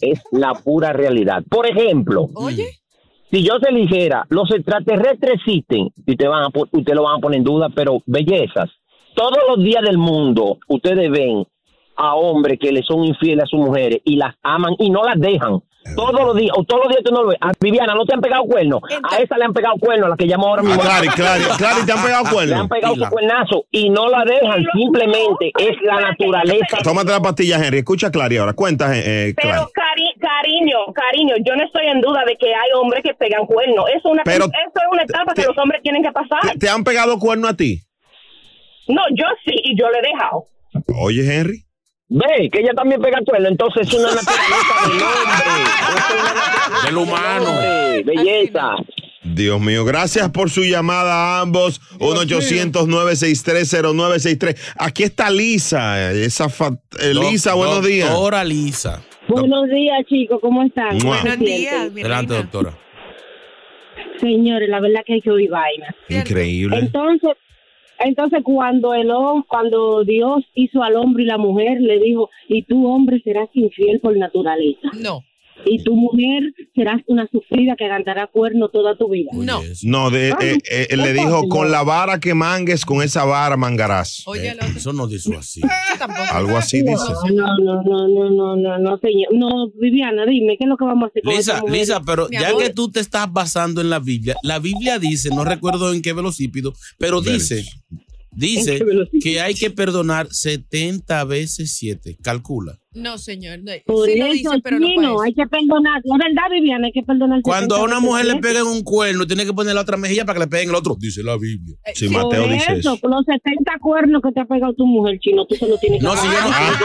Es 0.00 0.20
la 0.32 0.54
pura 0.54 0.92
realidad. 0.92 1.42
Por 1.48 1.66
ejemplo, 1.66 2.28
si 3.30 3.44
yo 3.44 3.60
te 3.60 3.72
dijera, 3.72 4.26
los 4.28 4.50
extraterrestres 4.50 5.34
existen, 5.34 5.90
y 6.06 6.16
te 6.16 6.26
van 6.26 6.44
a, 6.44 6.48
usted 6.48 6.94
lo 6.94 7.04
van 7.04 7.18
a 7.18 7.20
poner 7.20 7.38
en 7.38 7.44
duda, 7.44 7.68
pero 7.74 8.02
bellezas. 8.06 8.70
Todos 9.20 9.36
los 9.50 9.62
días 9.62 9.82
del 9.82 9.98
mundo, 9.98 10.56
ustedes 10.66 11.10
ven 11.10 11.44
a 11.94 12.14
hombres 12.14 12.58
que 12.58 12.72
le 12.72 12.82
son 12.82 13.04
infieles 13.04 13.44
a 13.44 13.46
sus 13.46 13.60
mujeres 13.60 14.00
y 14.02 14.16
las 14.16 14.34
aman 14.42 14.74
y 14.78 14.88
no 14.88 15.04
las 15.04 15.20
dejan. 15.20 15.60
Todos 15.94 16.24
los 16.24 16.36
días, 16.36 16.52
o 16.56 16.64
todos 16.64 16.84
los 16.84 16.88
días 16.92 17.02
tú 17.04 17.12
no 17.12 17.24
lo 17.24 17.28
ves. 17.28 17.38
A 17.42 17.52
Viviana 17.60 17.94
no 17.94 18.06
te 18.06 18.14
han 18.14 18.22
pegado 18.22 18.44
cuernos. 18.44 18.80
A 19.02 19.16
esa 19.18 19.36
le 19.36 19.44
han 19.44 19.52
pegado 19.52 19.74
cuernos, 19.78 20.06
a 20.06 20.10
la 20.10 20.16
que 20.16 20.26
llamó 20.26 20.48
ahora 20.48 20.62
mismo. 20.62 20.80
Clary, 20.80 21.08
Clary, 21.08 21.44
Clary, 21.58 21.84
te 21.84 21.92
han 21.92 22.02
pegado 22.02 22.24
cuernos. 22.32 22.48
Le 22.48 22.54
han 22.62 22.68
pegado 22.68 22.94
su 22.94 23.10
cuernazo 23.10 23.64
y 23.70 23.90
no 23.90 24.08
la 24.08 24.24
dejan. 24.24 24.64
Simplemente 24.72 25.52
es 25.58 25.76
la 25.82 26.00
naturaleza. 26.00 26.78
Tómate 26.82 27.10
la 27.10 27.20
pastilla, 27.20 27.56
Henry. 27.62 27.78
Escucha 27.78 28.10
Clary 28.10 28.38
ahora. 28.38 28.54
Cuenta, 28.54 28.96
eh, 28.96 29.02
eh, 29.04 29.34
Clary. 29.34 29.52
Pero 29.58 29.70
Cari, 29.74 30.04
Cari 30.18 30.40
Cariño, 30.40 30.78
cariño, 30.94 31.34
yo 31.44 31.56
no 31.56 31.64
estoy 31.64 31.86
en 31.88 32.00
duda 32.00 32.24
de 32.26 32.36
que 32.36 32.48
hay 32.48 32.70
hombres 32.80 33.02
que 33.04 33.12
pegan 33.12 33.44
cuernos. 33.44 33.84
Eso 33.90 33.98
es 34.08 34.12
una, 34.12 34.22
Pero- 34.24 34.46
eso 34.46 34.52
es 34.76 34.92
una 34.92 35.02
etapa 35.02 35.34
que 35.34 35.42
los 35.44 35.58
hombres 35.58 35.82
tienen 35.82 36.02
que 36.02 36.10
pasar. 36.12 36.40
¿Te, 36.52 36.58
te 36.58 36.68
han 36.70 36.82
pegado 36.84 37.18
cuerno 37.18 37.46
a 37.48 37.54
ti? 37.54 37.82
No, 38.92 39.00
yo 39.16 39.24
sí, 39.44 39.52
y 39.64 39.76
yo 39.78 39.86
le 39.90 39.98
he 39.98 40.02
dejado. 40.12 40.44
Oye, 41.00 41.22
Henry. 41.36 41.64
Ve, 42.08 42.48
que 42.52 42.60
ella 42.60 42.72
también 42.74 43.00
pega 43.00 43.18
cuerno, 43.24 43.48
entonces 43.48 43.86
es 43.86 43.94
una 43.94 44.08
naturaleza 44.14 44.88
del 44.88 45.02
hombre. 45.02 46.86
Del 46.86 46.96
humano. 46.96 47.50
Hombre, 47.50 48.02
belleza. 48.04 48.74
Dios 49.22 49.60
mío, 49.60 49.84
gracias 49.84 50.28
por 50.30 50.48
su 50.50 50.64
llamada 50.64 51.38
a 51.38 51.40
ambos. 51.42 51.80
1-800-963-0963. 52.00 54.56
Aquí 54.76 55.02
está 55.04 55.30
Lisa. 55.30 56.10
Esa 56.12 56.48
fa- 56.48 56.76
eh, 57.00 57.12
Lisa, 57.14 57.54
buenos 57.54 57.84
días. 57.86 58.10
Doctora 58.10 58.42
Lisa. 58.44 59.02
Buenos 59.28 59.68
días, 59.68 59.98
chicos, 60.08 60.38
¿cómo 60.40 60.62
están? 60.64 60.96
Mua. 60.98 61.00
¿Cómo 61.00 61.14
se 61.16 61.22
Buenos 61.28 61.38
días, 61.46 61.74
Adelante, 61.92 62.34
doctora. 62.34 62.76
Señores, 64.18 64.68
la 64.68 64.80
verdad 64.80 65.02
que 65.06 65.12
hay 65.14 65.20
que 65.20 65.30
oír 65.30 65.48
vaina. 65.50 65.94
Increíble. 66.08 66.76
Entonces, 66.78 67.30
entonces 68.00 68.40
cuando 68.42 68.94
el 68.94 69.10
cuando 69.48 70.04
Dios 70.04 70.44
hizo 70.54 70.82
al 70.82 70.96
hombre 70.96 71.24
y 71.24 71.26
la 71.26 71.38
mujer, 71.38 71.80
le 71.80 71.98
dijo, 71.98 72.30
y 72.48 72.62
tú 72.62 72.86
hombre 72.86 73.20
serás 73.22 73.48
infiel 73.54 74.00
por 74.00 74.16
naturaleza. 74.16 74.88
No. 75.00 75.22
Y 75.66 75.82
tu 75.84 75.94
mujer 75.96 76.42
serás 76.74 77.00
una 77.06 77.26
sufrida 77.30 77.74
que 77.76 77.86
cantará 77.88 78.26
cuerno 78.26 78.68
toda 78.68 78.96
tu 78.96 79.08
vida. 79.10 79.30
No. 79.34 79.60
No, 79.82 80.10
de- 80.10 80.32
Ah, 80.32 80.38
eh, 80.40 80.58
eh, 80.70 80.86
él 80.90 81.00
le 81.02 81.12
no, 81.14 81.22
dijo, 81.22 81.48
con 81.48 81.70
la 81.70 81.82
vara 81.82 82.20
que 82.20 82.34
mangues, 82.34 82.84
con 82.84 83.02
esa 83.02 83.24
vara 83.24 83.56
mangarás. 83.56 84.22
Oye. 84.26 84.48
Eh, 84.50 84.56
Eso 84.76 84.92
no 84.92 85.06
dice 85.06 85.34
así. 85.36 85.60
Algo 86.32 86.56
así 86.56 86.82
dice. 86.82 87.04
No, 87.34 87.46
no, 87.58 87.82
no, 87.82 88.08
no, 88.08 88.30
no, 88.30 88.56
no, 88.56 88.78
no, 88.78 88.98
señor. 88.98 89.32
No, 89.32 89.70
Viviana, 89.80 90.24
dime, 90.26 90.56
¿qué 90.58 90.64
es 90.64 90.68
lo 90.68 90.76
que 90.76 90.84
vamos 90.84 91.04
a 91.04 91.06
hacer 91.08 91.22
con 91.22 91.34
Lisa? 91.34 91.62
Lisa, 91.68 92.02
pero 92.04 92.28
Mi 92.30 92.38
ya 92.38 92.48
amor. 92.50 92.62
que 92.62 92.70
tú 92.70 92.90
te 92.90 93.00
estás 93.00 93.30
basando 93.32 93.80
en 93.80 93.90
la 93.90 93.98
Biblia, 93.98 94.36
la 94.42 94.58
Biblia 94.58 94.98
dice, 94.98 95.28
no 95.30 95.44
recuerdo 95.44 95.92
en 95.92 96.02
qué 96.02 96.12
velocípido, 96.12 96.72
pero 96.98 97.20
dice, 97.20 97.64
dice 98.32 98.80
que 99.22 99.40
hay 99.40 99.54
que 99.54 99.70
perdonar 99.70 100.28
70 100.30 101.24
veces 101.24 101.72
7. 101.76 102.16
Calcula. 102.22 102.78
No, 102.92 103.18
señor. 103.18 103.60
no, 103.62 103.70
Por 103.86 104.08
sí 104.08 104.18
lo 104.18 104.26
eso, 104.26 104.34
dice, 104.34 104.48
pero 104.64 104.80
no 104.80 104.86
chino, 104.86 105.14
puede 105.14 105.28
hay 105.28 105.34
que 105.34 105.46
perdonar. 105.46 106.00
Es 106.02 106.10
verdad, 106.18 106.42
Viviana, 106.50 106.86
hay 106.88 106.92
que 106.92 107.04
perdonar. 107.04 107.40
Cuando 107.42 107.76
a 107.76 107.78
70 107.78 107.96
una 107.96 108.00
mujer 108.04 108.26
le 108.26 108.34
peguen 108.40 108.66
un 108.66 108.82
cuerno, 108.82 109.24
tiene 109.28 109.46
que 109.46 109.52
poner 109.52 109.76
la 109.76 109.82
otra 109.82 109.96
mejilla 109.96 110.24
para 110.24 110.40
que 110.40 110.46
le 110.46 110.48
peguen 110.48 110.70
el 110.70 110.74
otro. 110.74 110.96
Dice 110.98 111.22
la 111.22 111.36
Biblia. 111.36 111.76
Eh, 111.86 111.92
Sí, 111.94 112.08
sí, 112.08 112.14
Mateo 112.14 112.42
Por 112.42 112.50
dice 112.52 112.72
eso, 112.72 112.98
los 113.02 113.24
70 113.24 113.78
cuernos 113.80 114.20
que 114.22 114.32
te 114.32 114.40
ha 114.40 114.44
pegado 114.44 114.74
tu 114.74 114.84
mujer, 114.86 115.20
chino, 115.20 115.46
tú 115.46 115.54
se 115.54 115.68
lo 115.68 115.78
tienes 115.78 116.00
que 116.00 116.04
No, 116.04 116.16
si 116.16 116.26
yo 116.26 116.32
no, 116.32 116.50
Ah. 116.52 116.80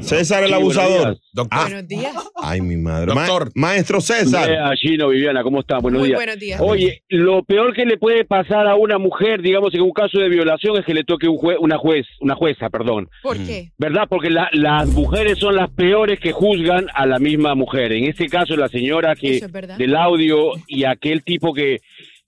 César. 0.00 0.42
El 0.42 0.48
Sí, 0.48 0.54
buenos 0.54 0.76
abusador. 0.76 1.06
días. 1.08 1.20
Doctor. 1.32 1.60
Buenos 1.62 1.88
días. 1.88 2.14
Ay, 2.42 2.60
mi 2.60 2.76
madre. 2.76 3.14
Ma- 3.14 3.26
Doctor. 3.26 3.50
Maestro 3.54 4.00
César. 4.00 4.50
Eh, 4.50 4.76
Gino, 4.80 5.08
Viviana, 5.08 5.42
¿cómo 5.42 5.60
están? 5.60 5.80
Buenos 5.80 6.00
Muy 6.00 6.08
días. 6.08 6.18
buenos 6.18 6.38
días. 6.38 6.60
Oye, 6.60 7.02
lo 7.08 7.42
peor 7.44 7.74
que 7.74 7.84
le 7.84 7.96
puede 7.98 8.24
pasar 8.24 8.66
a 8.66 8.76
una 8.76 8.98
mujer, 8.98 9.42
digamos, 9.42 9.74
en 9.74 9.82
un 9.82 9.92
caso 9.92 10.18
de 10.18 10.28
violación, 10.28 10.76
es 10.78 10.84
que 10.84 10.94
le 10.94 11.04
toque 11.04 11.28
un 11.28 11.36
jue- 11.38 11.56
una 11.58 11.76
juez, 11.78 12.06
una 12.20 12.34
jueza, 12.34 12.70
perdón. 12.70 13.08
¿Por 13.22 13.36
qué? 13.36 13.70
¿Verdad? 13.78 14.04
Porque 14.08 14.30
la- 14.30 14.48
las 14.52 14.86
mujeres 14.88 15.38
son 15.38 15.56
las 15.56 15.70
peores 15.70 16.20
que 16.20 16.32
juzgan 16.32 16.86
a 16.94 17.06
la 17.06 17.18
misma 17.18 17.54
mujer. 17.54 17.92
En 17.92 18.04
este 18.04 18.28
caso, 18.28 18.56
la 18.56 18.68
señora 18.68 19.14
que 19.16 19.38
es 19.38 19.46
del 19.78 19.96
audio 19.96 20.52
y 20.68 20.84
aquel 20.84 21.22
tipo 21.24 21.52
que, 21.52 21.80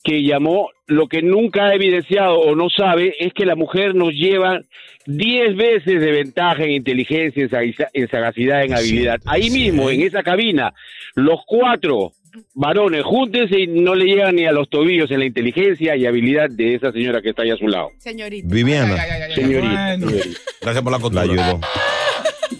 que 0.05 0.23
llamó, 0.23 0.71
lo 0.87 1.07
que 1.09 1.23
nunca 1.23 1.67
ha 1.67 1.75
evidenciado 1.75 2.39
o 2.39 2.55
no 2.55 2.69
sabe 2.71 3.15
es 3.19 3.33
que 3.35 3.45
la 3.45 3.57
mujer 3.57 3.95
nos 3.95 4.13
lleva 4.13 4.61
10 5.07 5.57
veces 5.57 6.01
de 6.01 6.11
ventaja 6.13 6.65
en 6.65 6.71
inteligencia, 6.71 7.43
en, 7.43 7.51
sagaci- 7.51 7.89
en 7.93 8.09
sagacidad, 8.09 8.65
en 8.65 8.75
habilidad. 8.75 9.21
Ahí 9.27 9.51
mismo, 9.51 9.91
en 9.91 10.03
esa 10.03 10.23
cabina, 10.23 10.73
los 11.15 11.41
cuatro 11.47 12.13
varones, 12.55 13.03
júntense 13.05 13.59
y 13.59 13.67
no 13.67 13.95
le 13.95 14.05
llegan 14.05 14.37
ni 14.37 14.45
a 14.47 14.53
los 14.53 14.69
tobillos 14.71 15.11
en 15.11 15.19
la 15.21 15.25
inteligencia 15.27 15.97
y 15.97 16.07
habilidad 16.07 16.49
de 16.51 16.75
esa 16.75 16.93
señora 16.93 17.21
que 17.21 17.31
está 17.31 17.43
ahí 17.43 17.51
a 17.51 17.57
su 17.57 17.67
lado. 17.67 17.91
Señorita. 17.99 18.47
Viviana. 18.49 18.95
Ay, 18.95 19.11
ay, 19.11 19.11
ay, 19.11 19.23
ay, 19.31 19.35
Señorita. 19.35 19.69
bueno. 19.97 20.09
señorita. 20.11 20.41
Gracias 20.61 20.83
por 20.85 20.93
la 20.93 20.99
La 20.99 21.03
costura. 21.03 21.23
ayudó. 21.23 21.61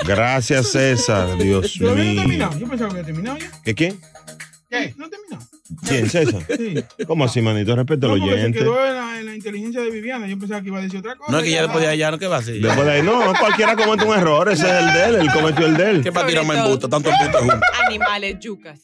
Gracias, 0.07 0.73
César. 0.73 1.39
Dios 1.39 1.75
¿Todavía 1.79 2.03
no 2.05 2.11
he 2.11 2.13
mío. 2.15 2.23
terminado? 2.23 2.59
Yo 2.59 2.69
pensaba 2.69 2.91
que 2.91 2.97
había 3.01 3.07
terminado 3.07 3.39
ya. 3.39 3.51
¿Qué? 3.65 3.75
¿Qué? 4.71 4.95
¿No 4.97 5.07
he 5.07 5.11
terminado? 5.11 5.48
¿Quién, 5.87 6.09
César? 6.11 6.43
Sí. 6.57 6.75
¿Cómo 7.07 7.25
así, 7.25 7.41
manito? 7.43 7.75
Respeto 7.77 8.07
No, 8.09 8.15
al 8.15 8.21
porque 8.21 8.35
se 8.35 8.41
oyente. 8.41 8.59
quedó 8.61 8.87
en 8.87 8.95
la, 8.95 9.21
en 9.21 9.27
la 9.27 9.35
inteligencia 9.35 9.81
de 9.83 9.91
Viviana. 9.91 10.27
Yo 10.27 10.39
pensaba 10.39 10.61
que 10.63 10.69
iba 10.69 10.79
a 10.79 10.83
decir 10.83 10.99
otra 11.01 11.17
cosa. 11.17 11.31
No 11.33 11.39
es 11.39 11.45
que 11.45 11.51
ya 11.51 11.63
después 11.63 11.83
de 11.83 11.91
allá, 11.91 12.11
¿no? 12.11 12.19
¿Qué 12.19 12.27
va 12.27 12.37
a 12.37 12.39
hacer? 12.41 12.55
Después 12.61 12.87
de 12.87 12.93
ahí, 12.93 13.03
no, 13.03 13.21
cualquiera 13.39 13.77
comete 13.77 14.05
un 14.05 14.15
error. 14.17 14.49
Ese 14.51 14.67
es 14.67 14.73
el 14.87 14.93
de 14.93 15.05
él. 15.07 15.15
Él 15.17 15.29
cometió 15.33 15.67
el 15.67 15.77
de 15.77 15.91
él. 15.91 16.03
¿Qué 16.03 16.13
para 16.13 16.27
tirarme 16.27 16.57
en 16.57 16.65
busta? 16.65 16.89
Tanto 16.89 17.11
puto 17.11 17.39
juntos. 17.41 17.61
Animales, 17.87 18.37
yucas. 18.41 18.81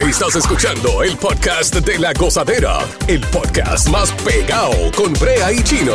Estás 0.00 0.36
escuchando 0.36 1.02
el 1.02 1.16
podcast 1.16 1.74
de 1.76 1.98
la 1.98 2.12
gozadera, 2.12 2.78
el 3.08 3.20
podcast 3.20 3.88
más 3.88 4.12
pegado 4.24 4.72
con 4.96 5.12
Brea 5.14 5.52
y 5.52 5.62
Chino. 5.62 5.94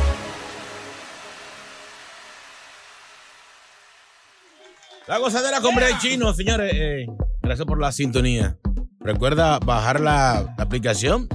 La 5.11 5.17
gozadera 5.17 5.59
con 5.59 5.75
Brea 5.75 5.91
y 5.91 5.97
Chino, 5.97 6.33
señores. 6.33 6.71
eh, 6.73 7.05
gracias 7.41 7.65
por 7.67 7.81
la 7.81 7.91
sintonía. 7.91 8.57
Recuerda 9.01 9.59
bajar 9.59 9.99
la 9.99 10.55
aplicación 10.57 11.27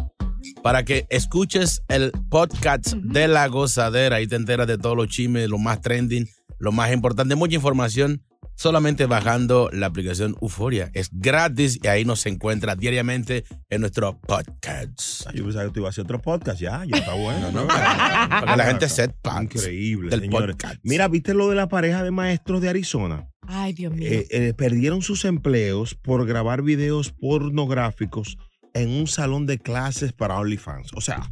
para 0.63 0.83
que 0.83 1.05
escuches 1.11 1.83
el 1.89 2.11
podcast 2.31 2.95
de 2.95 3.29
la 3.29 3.49
gozadera. 3.49 4.17
Ahí 4.17 4.27
te 4.27 4.37
enteras 4.37 4.67
de 4.67 4.79
todos 4.79 4.97
los 4.97 5.09
chismes, 5.09 5.51
lo 5.51 5.59
más 5.59 5.83
trending, 5.83 6.27
lo 6.59 6.73
más 6.73 6.91
importante, 6.91 7.35
mucha 7.35 7.57
información. 7.57 8.23
Solamente 8.55 9.05
bajando 9.05 9.69
la 9.71 9.85
aplicación 9.89 10.35
Euforia. 10.41 10.91
Es 10.95 11.11
gratis 11.13 11.79
y 11.83 11.89
ahí 11.89 12.07
nos 12.07 12.25
encuentra 12.25 12.77
diariamente 12.77 13.45
en 13.69 13.83
nuestro 13.83 14.19
podcast. 14.19 15.31
Yo 15.35 15.45
pensaba 15.45 15.67
que 15.67 15.73
tú 15.73 15.81
ibas 15.81 15.89
a 15.89 15.91
hacer 15.91 16.05
otro 16.05 16.23
podcast. 16.23 16.59
Ya, 16.59 16.83
ya 16.87 16.97
está 16.97 17.13
bueno. 17.13 17.53
No, 17.53 17.67
para, 17.67 18.29
para 18.31 18.53
que 18.53 18.57
la 18.57 18.65
gente 18.65 18.89
sepa. 18.89 19.43
Increíble, 19.43 20.09
del 20.09 20.21
señores. 20.23 20.57
podcast. 20.57 20.77
Mira, 20.85 21.07
¿viste 21.09 21.35
lo 21.35 21.51
de 21.51 21.57
la 21.57 21.69
pareja 21.69 22.03
de 22.03 22.11
maestros 22.11 22.63
de 22.63 22.71
Arizona? 22.71 23.29
Ay, 23.49 23.73
Dios 23.73 23.93
mío. 23.95 24.09
Eh, 24.11 24.27
eh, 24.31 24.55
perdieron 24.55 25.03
sus 25.03 25.25
empleos 25.25 25.95
por 25.95 26.27
grabar 26.27 26.63
videos 26.63 27.11
pornográficos 27.13 28.39
en 28.75 28.91
un 28.91 29.07
salón 29.07 29.47
de 29.47 29.59
clases 29.59 30.13
para 30.13 30.39
OnlyFans. 30.39 30.93
O 30.95 31.01
sea, 31.01 31.31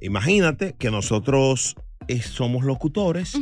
imagínate 0.00 0.74
que 0.78 0.90
nosotros 0.90 1.74
eh, 2.06 2.22
somos 2.22 2.64
locutores 2.64 3.32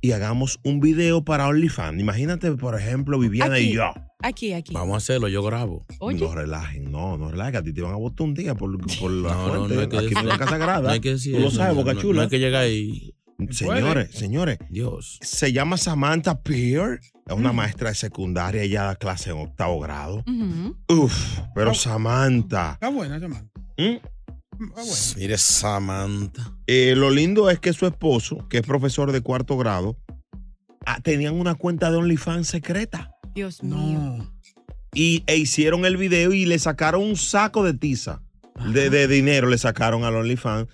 y 0.00 0.12
hagamos 0.12 0.58
un 0.64 0.80
video 0.80 1.24
para 1.24 1.46
OnlyFans. 1.48 2.00
Imagínate, 2.00 2.52
por 2.52 2.78
ejemplo, 2.78 3.18
Viviana 3.18 3.54
Aquí. 3.56 3.70
y 3.70 3.72
yo. 3.74 3.92
Aquí, 4.20 4.52
aquí. 4.52 4.74
Vamos 4.74 4.94
a 4.94 4.96
hacerlo, 4.98 5.28
yo 5.28 5.42
grabo. 5.44 5.86
Oye. 6.00 6.18
No 6.18 6.34
relajen, 6.34 6.90
no, 6.90 7.16
no 7.16 7.30
relajen. 7.30 7.56
A 7.56 7.62
ti 7.62 7.72
te 7.72 7.80
van 7.82 7.92
a 7.92 7.96
botar 7.96 8.26
un 8.26 8.34
día 8.34 8.54
por, 8.56 8.76
por 8.98 9.10
la 9.12 9.28
No, 9.34 9.48
fuente. 9.68 9.74
no 9.76 9.80
hay 9.80 9.88
que 9.88 9.96
Aquí 9.98 10.14
no 10.14 10.32
hay 10.32 10.38
casa 10.38 10.58
grada. 10.58 10.80
No 10.80 10.88
hay 10.90 11.00
que 11.00 11.10
decir 11.10 11.36
Tú 11.36 11.40
lo 11.40 11.50
sabes, 11.50 11.74
no, 11.76 11.80
Boca 11.82 11.94
no, 11.94 12.00
Chula. 12.00 12.16
No 12.16 12.22
hay 12.22 12.28
que 12.28 12.38
llegar 12.40 12.62
ahí. 12.64 13.14
Señores, 13.50 14.10
señores. 14.14 14.58
Dios. 14.68 15.18
Se 15.22 15.52
llama 15.52 15.76
Samantha 15.76 16.42
Peer. 16.42 17.00
Es 17.26 17.34
una 17.34 17.52
maestra 17.52 17.90
de 17.90 17.94
secundaria. 17.94 18.62
Ella 18.62 18.84
da 18.84 18.96
clase 18.96 19.30
en 19.30 19.38
octavo 19.38 19.78
grado. 19.78 20.24
Ujú. 20.26 20.76
Uf, 20.88 21.38
pero 21.54 21.72
Samantha. 21.72 22.72
Está 22.72 22.88
buena, 22.88 23.20
Samantha. 23.20 23.60
¿Mm? 23.76 23.82
Está 23.82 24.74
buena. 24.74 24.92
Mire, 25.16 25.38
Samantha. 25.38 26.58
Eh, 26.66 26.94
lo 26.96 27.10
lindo 27.10 27.48
es 27.48 27.60
que 27.60 27.72
su 27.72 27.86
esposo, 27.86 28.48
que 28.48 28.58
es 28.58 28.66
profesor 28.66 29.12
de 29.12 29.20
cuarto 29.20 29.56
grado, 29.56 29.96
ah, 30.84 31.00
tenían 31.00 31.34
una 31.34 31.54
cuenta 31.54 31.92
de 31.92 31.98
OnlyFans 31.98 32.48
secreta. 32.48 33.12
Dios 33.34 33.62
mío. 33.62 33.98
No. 34.00 34.34
Y 34.92 35.22
e 35.28 35.36
hicieron 35.36 35.84
el 35.84 35.96
video 35.96 36.32
y 36.32 36.44
le 36.44 36.58
sacaron 36.58 37.02
un 37.02 37.16
saco 37.16 37.62
de 37.62 37.74
tiza. 37.74 38.20
De, 38.72 38.90
de 38.90 39.06
dinero 39.06 39.48
le 39.48 39.58
sacaron 39.58 40.02
al 40.02 40.16
OnlyFans. 40.16 40.66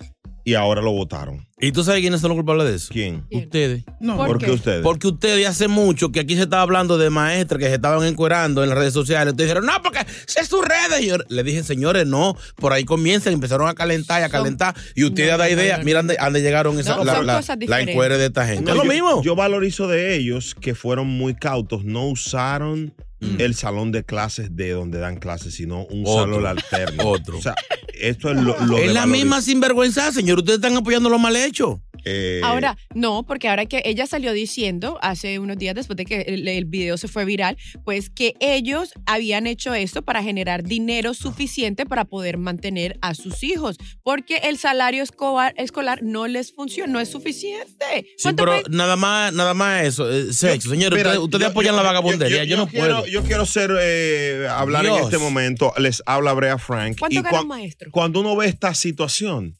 Y 0.45 0.53
ahora 0.53 0.81
lo 0.81 0.91
votaron. 0.91 1.45
¿Y 1.59 1.71
tú 1.71 1.83
sabes 1.83 2.01
quiénes 2.01 2.21
son 2.21 2.29
los 2.29 2.35
culpables 2.37 2.67
de 2.67 2.75
eso? 2.75 2.89
¿Quién? 2.93 3.25
Ustedes. 3.31 3.83
No. 3.99 4.15
¿Por, 4.17 4.37
qué 4.37 4.51
ustedes? 4.51 4.83
Porque 4.83 5.07
ustedes 5.07 5.47
hace 5.47 5.67
mucho 5.67 6.11
que 6.11 6.19
aquí 6.19 6.35
se 6.35 6.43
estaba 6.43 6.61
hablando 6.61 6.99
de 6.99 7.09
maestras 7.09 7.59
que 7.59 7.65
se 7.65 7.73
estaban 7.75 8.05
encuerando 8.05 8.61
en 8.61 8.69
las 8.69 8.77
redes 8.77 8.93
sociales. 8.93 9.31
Ustedes 9.31 9.49
dijeron, 9.49 9.65
no, 9.65 9.81
porque 9.81 9.99
es 9.99 10.47
sus 10.47 10.61
redes. 10.63 11.01
Y 11.01 11.07
yo 11.07 11.17
le 11.29 11.43
dije, 11.43 11.63
señores, 11.63 12.05
no, 12.05 12.37
por 12.57 12.73
ahí 12.73 12.85
comienzan, 12.85 13.33
empezaron 13.33 13.67
a 13.67 13.73
calentar 13.73 14.21
y 14.21 14.25
a 14.25 14.29
calentar. 14.29 14.75
Y 14.93 15.05
ustedes 15.05 15.31
No, 15.31 15.37
da 15.39 15.49
idea, 15.49 15.73
no, 15.73 15.79
no. 15.79 15.85
mira 15.85 15.99
dónde, 15.99 16.17
dónde 16.21 16.41
llegaron 16.43 16.79
esa, 16.79 16.97
No, 16.97 17.03
la, 17.03 17.15
son 17.15 17.25
la, 17.25 17.41
la 17.67 17.81
encuere 17.81 18.19
de 18.19 18.27
esta 18.27 18.45
gente. 18.45 18.65
No, 18.65 18.71
es 18.71 18.77
lo 18.77 18.83
yo, 18.83 18.91
mismo. 18.91 19.23
Yo 19.23 19.35
valorizo 19.35 19.87
de 19.87 20.15
ellos 20.15 20.53
que 20.53 20.75
fueron 20.75 21.07
muy 21.07 21.33
cautos, 21.33 21.83
no 21.83 22.07
usaron 22.07 22.93
el 23.39 23.55
salón 23.55 23.91
de 23.91 24.03
clases 24.03 24.55
de 24.55 24.71
donde 24.71 24.99
dan 24.99 25.17
clases, 25.17 25.55
sino 25.55 25.85
un 25.85 26.03
Otro. 26.05 26.21
salón 26.21 26.45
alterno. 26.45 27.03
Otro. 27.07 27.37
O 27.37 27.41
sea, 27.41 27.55
esto 27.99 28.31
es 28.31 28.37
lo, 28.41 28.57
lo 28.65 28.77
es 28.77 28.93
la 28.93 29.05
misma 29.05 29.41
sinvergüenza, 29.41 30.11
señor. 30.11 30.39
Ustedes 30.39 30.57
están 30.57 30.75
apoyando 30.77 31.09
lo 31.09 31.19
mal 31.19 31.35
hecho. 31.35 31.81
Eh, 32.05 32.41
Ahora, 32.43 32.77
no, 32.93 33.23
porque 33.23 33.47
ahora 33.49 33.65
que 33.65 33.81
ella 33.85 34.05
salió 34.05 34.31
diciendo 34.31 34.97
hace 35.01 35.39
unos 35.39 35.57
días 35.57 35.75
después 35.75 35.97
de 35.97 36.05
que 36.05 36.21
el, 36.21 36.47
el 36.47 36.65
video 36.65 36.97
se 36.97 37.07
fue 37.07 37.25
viral, 37.25 37.57
pues 37.83 38.09
que 38.09 38.35
ellos 38.39 38.91
habían 39.05 39.47
hecho 39.47 39.73
esto 39.73 40.03
para 40.03 40.21
generar 40.23 40.63
dinero 40.63 41.13
suficiente 41.13 41.85
para 41.85 42.05
poder 42.05 42.37
mantener 42.37 42.97
a 43.01 43.13
sus 43.15 43.43
hijos, 43.43 43.77
porque 44.03 44.37
el 44.43 44.57
salario 44.57 45.03
escolar, 45.03 45.53
escolar 45.57 46.03
no 46.03 46.27
les 46.27 46.53
funciona, 46.53 46.91
no 46.93 46.99
es 46.99 47.09
suficiente. 47.09 47.85
Sí, 48.17 48.23
¿Cuánto 48.23 48.43
pero 48.45 48.57
me- 48.69 48.75
nada 48.77 48.95
más, 48.95 49.33
nada 49.33 49.53
más 49.53 49.83
eso, 49.83 50.11
eh, 50.11 50.31
sexo. 50.33 50.69
Señores, 50.69 51.17
ustedes, 51.17 51.47
apoyan 51.47 51.73
yo- 51.73 51.77
la 51.77 51.83
vagabundería. 51.83 52.43
Yo, 52.43 52.57
no 52.57 52.67
quiero, 52.67 52.85
puedo. 53.01 53.07
Yo 53.07 53.23
quiero 53.23 53.45
ser, 53.45 53.71
eh, 53.79 54.47
hablar 54.49 54.85
en 54.85 54.93
este 54.95 55.17
momento. 55.17 55.73
Les 55.77 56.03
habla 56.05 56.33
Brea 56.33 56.57
Frank. 56.57 56.97
¿Cuánto 56.99 57.19
y 57.19 57.21
gana 57.21 57.43
maestro? 57.43 57.89
Cuando 57.91 58.19
uno 58.19 58.35
ve 58.35 58.47
esta 58.47 58.73
situación, 58.73 59.55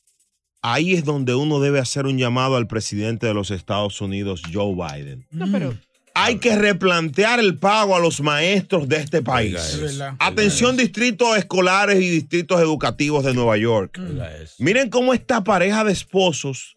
ahí 0.74 0.94
es 0.94 1.06
donde 1.06 1.36
uno 1.36 1.60
debe 1.60 1.80
hacer 1.80 2.06
un 2.06 2.18
llamado 2.18 2.56
al 2.56 2.68
presidente 2.68 3.28
de 3.28 3.34
los 3.34 3.52
Estados 3.52 4.02
Unidos, 4.02 4.42
Joe 4.52 4.74
Biden. 4.74 5.28
No, 5.32 5.48
pero 5.52 5.78
Hay 6.16 6.40
que 6.40 6.56
replantear 6.56 7.40
el 7.40 7.58
pago 7.58 7.96
a 7.96 8.00
los 8.00 8.22
maestros 8.22 8.88
de 8.88 8.98
este 8.98 9.22
país. 9.22 9.56
Es 9.56 9.82
verdad. 9.82 10.16
Atención 10.20 10.78
distritos 10.78 11.38
escolares 11.38 11.98
y 12.02 12.10
distritos 12.10 12.60
educativos 12.62 13.24
de 13.26 13.34
Nueva 13.34 13.58
York. 13.58 14.00
Miren 14.60 14.90
cómo 14.90 15.14
esta 15.14 15.44
pareja 15.44 15.84
de 15.84 15.92
esposos 15.92 16.74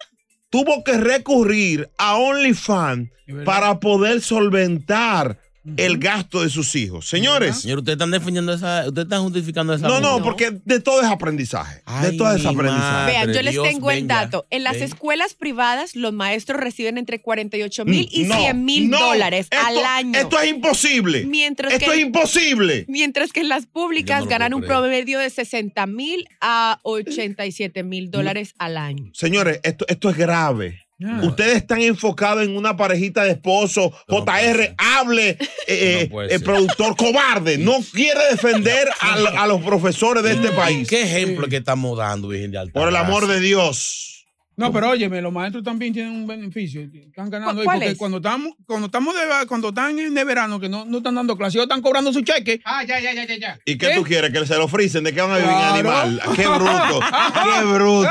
tuvo 0.50 0.83
que 0.85 0.97
recurrir 0.99 1.88
a 1.99 2.16
OnlyFans 2.16 3.11
para 3.45 3.78
poder 3.78 4.21
solventar 4.21 5.38
el 5.77 5.99
gasto 5.99 6.43
de 6.43 6.51
sus 6.51 6.75
hijos. 6.75 7.09
Señores, 7.09 7.61
Señor, 7.61 7.79
ustedes 7.79 7.95
están 7.97 8.11
defendiendo 8.11 8.53
esa, 8.53 8.85
ustedes 8.87 9.05
están 9.07 9.23
justificando 9.23 9.75
esa. 9.75 9.87
no, 9.89 10.01
no, 10.01 10.23
porque 10.23 10.59
de 10.65 10.81
todo 10.81 11.01
es 11.03 11.07
aprendizaje. 11.09 11.83
de 12.03 12.13
todo 12.13 12.35
es 12.35 12.45
aprendizaje. 12.47 12.81
madre. 12.93 13.13
Vean, 13.13 13.33
yo 13.33 13.43
les 13.43 13.53
Dios, 13.53 13.69
tengo 13.69 13.91
el 13.91 14.07
dato. 14.07 14.47
En 14.51 14.65
las 14.65 14.77
escuelas 14.77 15.35
privadas, 15.35 15.95
los 15.97 16.13
maestros 16.13 16.61
reciben 16.61 16.99
entre 16.99 17.21
48 17.21 17.85
mil 17.85 18.09
y 18.11 18.25
No, 18.25 18.37
100 18.37 18.65
mil 18.65 18.91
no, 18.91 18.99
dólares 18.99 19.49
esto- 19.51 19.67
al 19.67 19.79
año. 19.85 20.19
Esto 20.19 20.41
es 20.41 20.49
imposible. 20.51 21.25
Mientras 21.27 21.73
esto 21.73 21.91
que- 21.91 21.97
es 21.99 22.03
imposible. 22.07 22.85
Mientras 22.89 23.33
que 23.33 23.41
en 23.41 23.49
las 23.49 23.67
públicas 23.67 24.25
no 24.25 24.31
ganan 24.31 24.55
un 24.55 24.63
promedio 24.63 25.19
de 25.19 25.31
60 25.31 25.87
mil 25.87 26.27
a 26.41 26.79
87 26.83 27.83
mil 27.83 28.11
dólares 28.11 28.55
al 28.59 28.77
año. 28.77 29.11
Señores, 29.15 29.61
esto, 29.63 29.85
esto 29.89 30.11
es 30.11 30.17
grave. 30.17 30.85
Ustedes 31.23 31.59
están 31.59 31.81
enfocados 31.81 32.43
en 32.43 32.57
una 32.57 32.76
parejita 32.76 33.23
de 33.23 33.31
esposos. 33.33 33.93
JR, 34.09 34.75
hable, 34.76 35.38
eh, 35.69 36.09
No 36.11 36.23
eh, 36.23 36.40
productor 36.40 36.97
cobarde. 36.97 37.57
No 37.57 37.76
quiere 37.93 38.21
defender 38.31 38.88
a, 39.00 39.43
a 39.43 39.47
los 39.47 39.62
profesores 39.62 40.25
de 40.25 40.33
este 40.33 40.50
país. 40.50 40.88
¿Qué 40.88 41.02
ejemplo 41.02 41.47
que 41.49 41.59
estamos 41.59 41.97
dando, 41.97 42.28
Virgen 42.28 42.50
de 42.50 42.59
Alta 42.59 42.81
Por 42.81 42.88
el 42.88 42.97
amor 42.97 43.28
de 43.28 43.38
Dios. 43.38 44.18
No, 44.59 44.73
pero 44.73 44.91
óyeme, 44.91 45.23
los 45.23 45.33
maestros 45.33 45.62
también 45.62 45.93
tienen 45.93 46.12
un 46.12 46.27
beneficio. 46.27 46.81
Están 46.83 47.31
ganando 47.31 47.61
ahí 47.61 47.65
¿Cuál 47.65 47.79
porque 47.79 47.93
es? 47.93 47.97
cuando 47.99 48.17
estamos, 48.19 48.53
cuando 48.67 48.87
estamos 48.87 49.15
de, 49.15 49.47
cuando 49.47 49.69
están 49.69 49.99
en 49.99 50.12
de 50.15 50.25
verano, 50.25 50.59
que 50.59 50.69
no, 50.69 50.85
no 50.85 50.99
están 50.99 51.15
dando 51.15 51.37
clases, 51.37 51.55
ellos 51.55 51.65
están 51.67 51.81
cobrando 51.81 52.12
su 52.12 52.23
cheque. 52.23 52.61
Ah, 52.65 52.83
ya, 52.85 52.99
ya, 53.00 53.12
ya, 53.15 53.25
ya, 53.25 53.37
ya. 53.37 53.59
¿Y 53.65 53.79
qué, 53.79 53.91
tú 53.95 54.03
quieres? 54.03 54.33
¿Que 54.33 54.45
se 54.47 54.57
lo 54.57 54.67
frisen? 54.69 55.05
¿De 55.05 55.15
qué 55.15 55.21
van 55.21 55.31
a 55.31 55.37
vivir 55.37 55.50
Claro. 55.50 55.75
animal? 55.75 56.23
¡Qué 56.35 56.47
bruto! 56.47 57.00
¡Qué 57.45 57.65
bruto! 57.65 58.11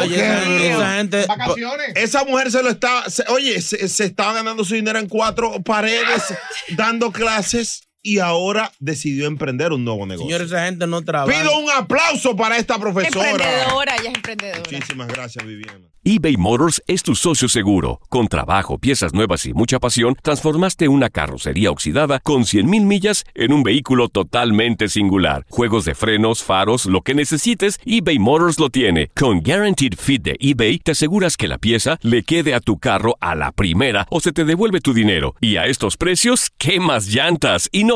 Oye, 0.00 0.14
¡Qué 0.14 0.22
esa, 0.26 0.44
bruto! 0.44 0.64
esa 0.64 0.94
gente. 0.96 1.26
Vacaciones. 1.26 1.86
Esa 1.96 2.24
mujer 2.24 2.50
se 2.50 2.62
lo 2.62 2.68
está. 2.68 3.08
se- 3.08 3.24
oye, 3.28 3.60
se, 3.62 3.88
se 3.88 4.04
estaba 4.04 4.34
ganando 4.34 4.64
su 4.64 4.74
dinero 4.74 4.98
en 4.98 5.08
cuatro 5.08 5.62
paredes, 5.62 6.22
dando 6.76 7.10
clases 7.10 7.85
y 8.06 8.20
ahora 8.20 8.70
decidió 8.78 9.26
emprender 9.26 9.72
un 9.72 9.84
nuevo 9.84 10.06
negocio. 10.06 10.28
Señores, 10.28 10.46
esa 10.52 10.64
gente 10.64 10.86
no 10.86 11.02
trabaja. 11.02 11.40
Pido 11.40 11.58
un 11.58 11.68
aplauso 11.72 12.36
para 12.36 12.56
esta 12.56 12.78
profesora. 12.78 13.30
Emprendedora, 13.30 13.96
ella 13.96 14.10
es 14.10 14.14
emprendedora. 14.14 14.62
Muchísimas 14.70 15.08
gracias, 15.08 15.44
Viviana. 15.44 15.80
eBay 16.04 16.36
Motors 16.36 16.80
es 16.86 17.02
tu 17.02 17.16
socio 17.16 17.48
seguro. 17.48 18.00
Con 18.08 18.28
trabajo, 18.28 18.78
piezas 18.78 19.12
nuevas 19.12 19.44
y 19.46 19.54
mucha 19.54 19.80
pasión, 19.80 20.16
transformaste 20.22 20.86
una 20.86 21.10
carrocería 21.10 21.72
oxidada 21.72 22.20
con 22.20 22.42
100.000 22.42 22.84
millas 22.84 23.24
en 23.34 23.52
un 23.52 23.64
vehículo 23.64 24.08
totalmente 24.08 24.86
singular. 24.88 25.44
Juegos 25.48 25.84
de 25.84 25.96
frenos, 25.96 26.44
faros, 26.44 26.86
lo 26.86 27.00
que 27.00 27.16
necesites, 27.16 27.80
eBay 27.84 28.20
Motors 28.20 28.60
lo 28.60 28.70
tiene. 28.70 29.10
Con 29.16 29.40
Guaranteed 29.40 29.94
Fit 29.98 30.22
de 30.22 30.36
eBay, 30.38 30.78
te 30.78 30.92
aseguras 30.92 31.36
que 31.36 31.48
la 31.48 31.58
pieza 31.58 31.98
le 32.02 32.22
quede 32.22 32.54
a 32.54 32.60
tu 32.60 32.78
carro 32.78 33.16
a 33.20 33.34
la 33.34 33.50
primera 33.50 34.06
o 34.08 34.20
se 34.20 34.30
te 34.30 34.44
devuelve 34.44 34.80
tu 34.80 34.94
dinero. 34.94 35.34
Y 35.40 35.56
a 35.56 35.66
estos 35.66 35.96
precios, 35.96 36.52
¿qué 36.56 36.78
más 36.78 37.08
llantas 37.08 37.68
y 37.72 37.82
no 37.82 37.95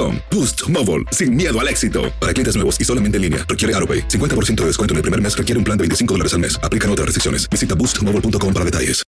Boost 0.29 0.69
Mobile, 0.69 1.03
sin 1.11 1.35
miedo 1.35 1.59
al 1.59 1.67
éxito. 1.67 2.13
Para 2.19 2.33
clientes 2.33 2.55
nuevos 2.55 2.79
y 2.79 2.85
solamente 2.85 3.15
en 3.17 3.23
línea, 3.23 3.45
requiere 3.47 3.73
AroPay. 3.75 4.07
50% 4.07 4.61
de 4.61 4.65
descuento 4.67 4.93
en 4.93 4.97
el 4.97 5.01
primer 5.01 5.21
mes 5.21 5.35
requiere 5.35 5.57
un 5.57 5.63
plan 5.63 5.77
de 5.77 5.83
25 5.83 6.13
dólares 6.13 6.33
al 6.33 6.39
mes. 6.39 6.59
Aplican 6.61 6.89
otras 6.91 7.07
restricciones. 7.07 7.49
Visita 7.49 7.73
boostmobile.com 7.73 8.53
para 8.53 8.65
detalles. 8.65 9.03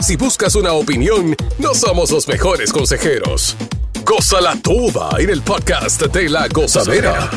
Si 0.00 0.16
buscas 0.16 0.54
una 0.54 0.72
opinión, 0.72 1.34
no 1.58 1.74
somos 1.74 2.10
los 2.10 2.28
mejores 2.28 2.72
consejeros. 2.72 3.56
Gózala 4.04 4.56
toda 4.62 5.10
en 5.18 5.30
el 5.30 5.42
podcast 5.42 6.02
de 6.02 6.28
la 6.28 6.46
gozadera. 6.46 7.28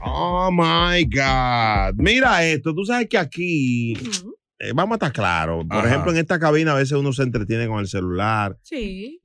Oh 0.00 0.50
my 0.52 1.04
God. 1.04 1.96
Mira 1.96 2.44
esto. 2.44 2.72
Tú 2.72 2.84
sabes 2.84 3.08
que 3.08 3.18
aquí. 3.18 3.94
Eh, 4.68 4.72
vamos 4.74 4.92
a 4.92 4.96
estar 4.96 5.12
claros. 5.12 5.64
Por 5.68 5.78
Ajá. 5.78 5.88
ejemplo, 5.88 6.12
en 6.12 6.18
esta 6.18 6.38
cabina 6.38 6.72
a 6.72 6.74
veces 6.76 6.92
uno 6.92 7.12
se 7.12 7.22
entretiene 7.22 7.66
con 7.66 7.80
el 7.80 7.88
celular. 7.88 8.56
Sí. 8.62 9.20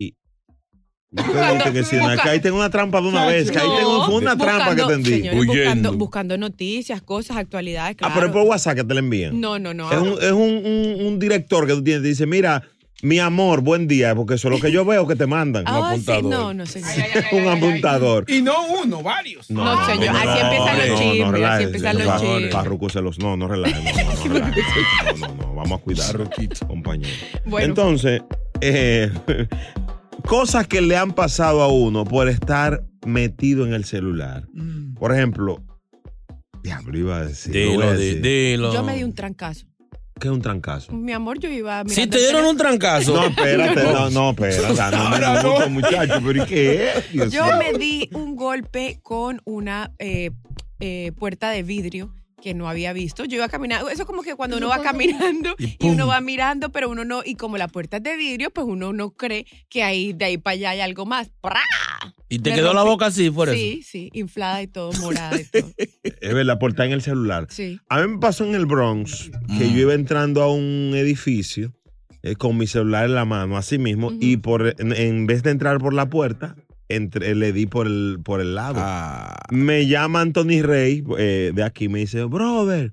Usted 1.12 1.54
dice 1.58 1.74
que 1.74 1.84
sí, 1.84 1.96
no, 1.96 2.08
que 2.22 2.30
ahí 2.30 2.40
tengo 2.40 2.58
una 2.58 2.70
trampa 2.70 3.02
de 3.02 3.08
una 3.08 3.26
vez. 3.26 3.50
Que 3.50 3.58
ahí 3.58 3.68
tengo 3.80 4.06
fue 4.06 4.16
una 4.18 4.38
trampa 4.38 4.76
que 4.76 4.82
buscando- 4.84 4.88
tendí. 4.90 5.10
señores, 5.10 5.46
buscando, 5.48 5.94
buscando 5.94 6.38
noticias, 6.38 7.02
cosas, 7.02 7.38
actualidades, 7.38 7.94
Ah, 7.96 7.98
claro. 7.98 8.14
pero 8.14 8.28
es 8.28 8.32
por 8.34 8.42
WhatsApp 8.44 8.76
que 8.76 8.84
te 8.84 8.94
la 8.94 9.00
envían. 9.00 9.42
No, 9.42 9.58
no, 9.58 9.74
no. 9.74 9.92
Es, 9.92 9.98
un, 9.98 10.10
es 10.22 10.32
un- 10.32 10.66
un- 10.66 11.06
un 11.08 11.18
director 11.20 11.66
que 11.66 11.74
tú 11.74 11.84
tienes. 11.84 12.04
Te 12.04 12.10
dice, 12.10 12.28
mira, 12.28 12.62
mi 13.02 13.20
amor, 13.20 13.62
buen 13.62 13.88
día. 13.88 14.14
Porque 14.16 14.36
eso 14.36 14.48
es 14.50 14.56
lo 14.56 14.60
que 14.62 14.72
yo 14.72 14.84
veo 14.86 15.08
que 15.08 15.16
te 15.16 15.26
mandan. 15.28 15.66
Ah, 15.68 15.96
sí, 15.98 16.12
no, 16.24 16.54
no, 16.54 16.66
señor. 16.66 16.90
un 17.32 17.48
apuntador. 17.48 18.26
Y 18.28 18.42
no 18.42 18.54
uno, 18.84 19.02
varios. 19.02 19.50
No, 19.50 19.86
señor, 19.86 20.16
así 20.16 20.40
empiezan 20.42 20.78
los 20.90 21.00
chismes, 21.00 21.44
así 21.44 21.64
empiezan 21.64 21.98
los 21.98 22.22
chismes. 22.22 22.92
Se 22.94 23.02
los. 23.02 23.20
No, 23.20 23.38
no 23.38 23.48
relajes. 23.48 23.84
No, 24.26 24.40
no, 24.40 24.40
no, 24.40 24.48
no, 25.20 25.28
no, 25.28 25.36
no, 25.36 25.54
Vamos 25.56 25.80
a 25.80 25.84
cuidar, 25.84 26.30
compañero. 26.68 27.10
Bueno. 27.46 27.68
Entonces, 27.68 28.22
eh, 28.62 29.12
cosas 30.26 30.68
que 30.68 30.82
le 30.82 30.96
han 30.98 31.14
pasado 31.14 31.62
a 31.62 31.68
uno 31.68 32.04
por 32.06 32.30
estar 32.30 32.84
metido 33.06 33.66
en 33.66 33.74
el 33.74 33.86
celular. 33.86 34.48
Mm. 34.54 34.94
Por 34.96 35.14
ejemplo, 35.14 35.64
diablo, 36.64 36.98
iba 36.98 37.18
a 37.18 37.26
decir. 37.26 37.54
lo 37.56 37.62
Dilo, 37.62 37.74
voy 37.76 37.84
a 37.88 37.94
di- 37.98 38.06
decir. 38.06 38.22
dilo. 38.22 38.74
Yo 38.74 38.84
me 38.84 38.96
di 38.96 39.04
un 39.04 39.14
trancazo. 39.14 39.66
¿Qué 40.20 40.28
es 40.28 40.34
un 40.34 40.42
trancazo? 40.42 40.92
Mi 40.92 41.14
amor, 41.14 41.40
yo 41.40 41.50
iba 41.50 41.84
Si 41.88 42.02
mirando 42.02 42.18
te 42.18 42.24
dieron 42.24 42.46
un 42.46 42.58
trancazo. 42.58 43.16
No, 43.16 43.28
espérate, 43.28 43.84
no, 43.84 44.10
no, 44.10 44.30
espérate. 44.38 44.74
No, 44.74 45.18
no, 45.18 45.20
no, 45.20 45.60
no, 45.60 45.70
muchacho, 45.70 46.22
pero 46.26 46.44
¿y 46.44 46.46
qué 46.46 46.90
es? 46.90 47.12
Dios 47.12 47.32
Yo 47.32 47.46
me 47.58 47.74
di 47.74 48.10
un 48.14 48.36
golpe 48.36 49.00
con 49.02 49.42
una 49.46 49.94
eh, 49.98 50.32
eh, 50.80 51.14
puerta 51.18 51.50
de 51.50 51.64
vidrio 51.64 52.14
que 52.42 52.54
no 52.54 52.68
había 52.70 52.94
visto. 52.94 53.26
Yo 53.26 53.38
iba 53.38 53.50
caminando, 53.50 53.90
eso 53.90 54.04
es 54.04 54.08
como 54.08 54.24
que 54.24 54.36
cuando 54.36 54.58
uno 54.58 54.68
va 54.68 54.82
caminando 54.82 55.56
y, 55.58 55.78
uno 55.88 56.08
va 56.08 56.22
mirando, 56.22 56.70
pero 56.72 56.90
uno 56.90 57.06
no, 57.06 57.22
y 57.24 57.36
como 57.36 57.58
la 57.58 57.68
puerta 57.68 57.98
es 57.98 58.04
de 58.04 58.16
vidrio, 58.18 58.50
pues 58.52 58.66
uno 58.68 58.94
no 58.94 59.12
cree 59.12 59.46
que 59.70 59.84
ahí 59.84 60.14
de 60.14 60.26
ahí 60.26 60.38
para 60.38 60.54
allá 60.54 60.70
hay 60.72 60.82
algo 60.82 61.06
más. 61.06 61.30
¡Pra! 61.42 61.62
¿Y 62.30 62.40
te 62.40 62.52
Me 62.52 62.58
quedó 62.58 62.74
la 62.74 62.84
boca 62.84 63.08
así 63.08 63.30
por 63.32 63.50
eso? 63.50 63.58
Sí, 63.58 63.84
sí, 63.84 64.10
inflada 64.14 64.62
y 64.62 64.68
todo, 64.68 64.92
morada 65.02 65.40
y 65.40 65.46
todo. 65.46 65.72
Es 66.04 66.34
verdad, 66.34 66.60
por 66.60 66.72
estar 66.72 66.86
en 66.86 66.94
el 66.94 67.02
celular. 67.02 67.48
Sí. 67.50 67.80
A 67.90 68.02
mí 68.02 68.08
me 68.14 68.18
pasó 68.20 68.46
en 68.46 68.56
el 68.56 68.66
Bronx 68.66 69.30
que 69.58 69.66
Mm. 69.66 69.74
yo 69.74 69.80
iba 69.82 69.94
entrando 69.94 70.42
a 70.42 70.54
un 70.54 70.94
edificio 70.96 71.74
eh, 72.24 72.36
con 72.36 72.58
mi 72.58 72.68
celular 72.68 73.06
en 73.06 73.16
la 73.16 73.26
mano, 73.26 73.56
así 73.58 73.78
mismo, 73.78 74.12
y 74.20 74.38
por 74.38 74.76
en, 74.78 74.94
en 74.94 75.26
vez 75.28 75.42
de 75.44 75.52
entrar 75.52 75.78
por 75.80 75.94
la 75.94 76.10
puerta, 76.10 76.56
entre- 76.90 77.34
le 77.36 77.54
di 77.54 77.66
por 77.66 77.88
el, 77.88 78.20
por 78.24 78.42
el 78.42 78.56
lado. 78.56 78.76
Ah. 78.80 79.40
Me 79.52 79.88
llama 79.88 80.22
Anthony 80.22 80.62
Rey 80.62 81.04
eh, 81.18 81.52
de 81.54 81.64
aquí, 81.64 81.88
me 81.88 82.00
dice, 82.00 82.24
brother, 82.26 82.92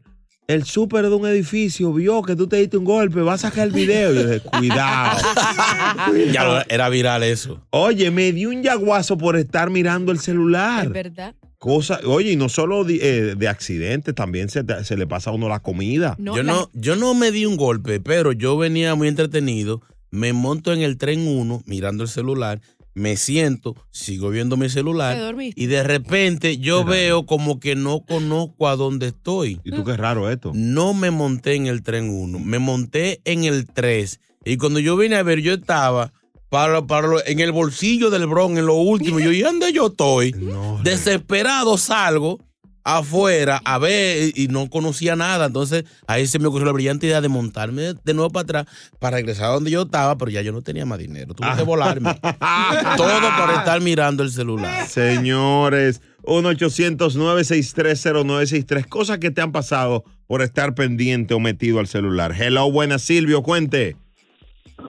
el 0.48 0.62
súper 0.64 1.08
de 1.08 1.14
un 1.14 1.26
edificio 1.26 1.92
vio 1.92 2.22
que 2.22 2.36
tú 2.36 2.46
te 2.46 2.56
diste 2.56 2.76
un 2.76 2.84
golpe, 2.84 3.20
va 3.22 3.34
a 3.34 3.38
sacar 3.38 3.66
el 3.66 3.72
video. 3.72 4.12
Y 4.12 4.14
yo 4.16 4.26
dije, 4.28 4.40
cuidado. 4.40 5.18
Ya 6.32 6.44
lo- 6.44 6.62
era 6.68 6.88
viral 6.88 7.22
eso. 7.24 7.66
Oye, 7.70 8.10
me 8.12 8.32
dio 8.32 8.50
un 8.50 8.62
yaguazo 8.62 9.18
por 9.18 9.36
estar 9.36 9.70
mirando 9.70 10.12
el 10.12 10.18
celular. 10.20 10.86
Es 10.86 10.92
verdad. 10.92 11.34
Cosa, 11.66 11.98
oye, 12.05 12.31
y 12.31 12.37
no 12.37 12.48
solo 12.48 12.85
de, 12.85 12.94
eh, 13.02 13.35
de 13.35 13.48
accidentes, 13.48 14.14
también 14.14 14.48
se, 14.48 14.62
se 14.85 14.96
le 14.96 15.07
pasa 15.09 15.31
a 15.31 15.33
uno 15.33 15.48
la 15.48 15.59
comida. 15.59 16.16
yo, 16.16 16.44
no, 16.44 16.70
yo 16.74 16.94
no 16.94 17.12
me 17.14 17.33
di 17.33 17.44
un 17.44 17.57
golpe, 17.57 17.98
pero 17.98 18.31
yo 18.31 18.57
venía 18.57 18.94
muy 18.94 19.09
entretenido. 19.09 19.83
Me 20.12 20.33
monto 20.33 20.72
en 20.72 20.83
el 20.83 20.96
tren 20.96 21.26
1 21.26 21.64
mirando 21.66 22.05
el 22.05 22.09
celular, 22.09 22.61
me 22.94 23.16
siento, 23.16 23.74
sigo 23.90 24.31
viendo 24.31 24.57
mi 24.57 24.68
celular 24.68 25.35
y 25.57 25.66
de 25.66 25.83
repente 25.83 26.59
yo 26.59 26.85
veo 26.85 27.26
como 27.26 27.59
que 27.59 27.74
no 27.74 28.05
conozco 28.07 28.68
a 28.68 28.76
dónde 28.76 29.09
estoy. 29.09 29.61
¿Y 29.64 29.72
tú 29.72 29.83
qué 29.83 29.96
raro 29.96 30.31
esto? 30.31 30.52
No 30.55 30.94
me 30.94 31.11
monté 31.11 31.57
en 31.57 31.66
el 31.66 31.83
tren 31.83 32.09
1, 32.09 32.38
me 32.38 32.61
monté 32.61 33.20
en 33.24 33.42
el 33.42 33.66
3 33.66 34.20
y 34.44 34.57
cuando 34.57 34.79
yo 34.79 34.96
vine 34.96 35.16
a 35.16 35.24
ver 35.24 35.40
yo 35.40 35.55
estaba 35.55 36.12
para, 36.48 36.87
para 36.87 37.06
lo- 37.09 37.24
en 37.26 37.40
el 37.40 37.52
bolsillo 37.52 38.11
del 38.11 38.26
Bron, 38.26 38.56
en 38.59 38.66
lo 38.66 38.74
último. 38.74 39.18
Yo, 39.20 39.32
¿y 39.32 39.40
dónde 39.42 39.72
yo 39.72 39.87
estoy? 39.88 40.35
Desesperado 40.82 41.76
salgo 41.78 42.40
afuera 42.88 43.61
a 43.64 43.78
ver 43.78 44.30
y 44.38 44.46
no 44.46 44.70
conocía 44.70 45.16
nada. 45.16 45.46
Entonces 45.46 45.82
ahí 46.06 46.28
se 46.28 46.38
me 46.38 46.46
ocurrió 46.46 46.66
la 46.66 46.72
brillante 46.72 47.09
idea 47.09 47.20
de 47.20 47.28
montarme 47.28 47.94
de 48.04 48.14
nuevo 48.14 48.30
para 48.30 48.42
atrás 48.44 48.66
para 49.00 49.16
regresar 49.16 49.46
a 49.46 49.54
donde 49.54 49.72
yo 49.72 49.82
estaba, 49.82 50.16
pero 50.16 50.30
ya 50.30 50.40
yo 50.42 50.52
no 50.52 50.62
tenía 50.62 50.87
más 50.87 51.00
dinero. 51.00 51.35
Tuve 51.35 51.48
que 51.56 51.62
volarme. 51.64 52.14
Todo 52.96 53.11
por 53.38 53.50
estar 53.56 53.80
mirando 53.80 54.22
el 54.22 54.30
celular. 54.30 54.87
Señores, 54.87 56.00
1-800-963-0963. 56.22 58.87
Cosas 58.88 59.18
que 59.18 59.30
te 59.30 59.40
han 59.40 59.52
pasado 59.52 60.04
por 60.26 60.42
estar 60.42 60.74
pendiente 60.74 61.35
o 61.35 61.40
metido 61.40 61.78
al 61.80 61.87
celular. 61.88 62.35
Hello, 62.40 62.70
buenas 62.70 63.02
Silvio, 63.02 63.42
cuente. 63.42 63.96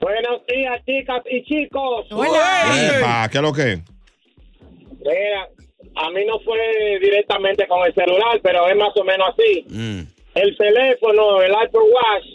Buenos 0.00 0.46
días, 0.46 0.80
chicas 0.86 1.22
y 1.30 1.42
chicos. 1.44 2.06
Epa, 2.10 3.28
¿Qué 3.30 3.38
es 3.38 3.42
lo 3.42 3.52
que? 3.52 3.78
Mira, 5.00 5.48
a 5.96 6.10
mí 6.10 6.24
no 6.26 6.38
fue 6.40 6.58
directamente 7.00 7.66
con 7.66 7.86
el 7.86 7.94
celular, 7.94 8.40
pero 8.42 8.68
es 8.68 8.76
más 8.76 8.96
o 8.96 9.04
menos 9.04 9.28
así. 9.30 9.64
Mm. 9.68 10.00
El 10.34 10.56
teléfono, 10.56 11.42
el 11.42 11.52
Apple 11.54 11.80
Watch. 11.80 12.26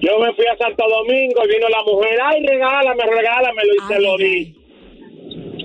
Yo 0.00 0.18
me 0.20 0.32
fui 0.34 0.46
a 0.46 0.56
Santo 0.58 0.84
Domingo 0.88 1.42
y 1.44 1.48
vino 1.48 1.68
la 1.68 1.82
mujer, 1.84 2.18
ay, 2.22 2.46
regálame, 2.46 3.02
regálamelo 3.04 3.72
y 3.74 3.92
se 3.92 4.00
lo 4.00 4.16
di. 4.16 4.54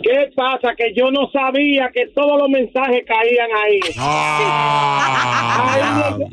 ¿Qué 0.01 0.31
pasa? 0.35 0.73
Que 0.75 0.93
yo 0.95 1.11
no 1.11 1.29
sabía 1.31 1.89
que 1.93 2.07
todos 2.07 2.39
los 2.39 2.49
mensajes 2.49 3.03
caían 3.05 3.49
ahí. 3.63 3.79
ahí, 5.59 6.17
le- 6.19 6.27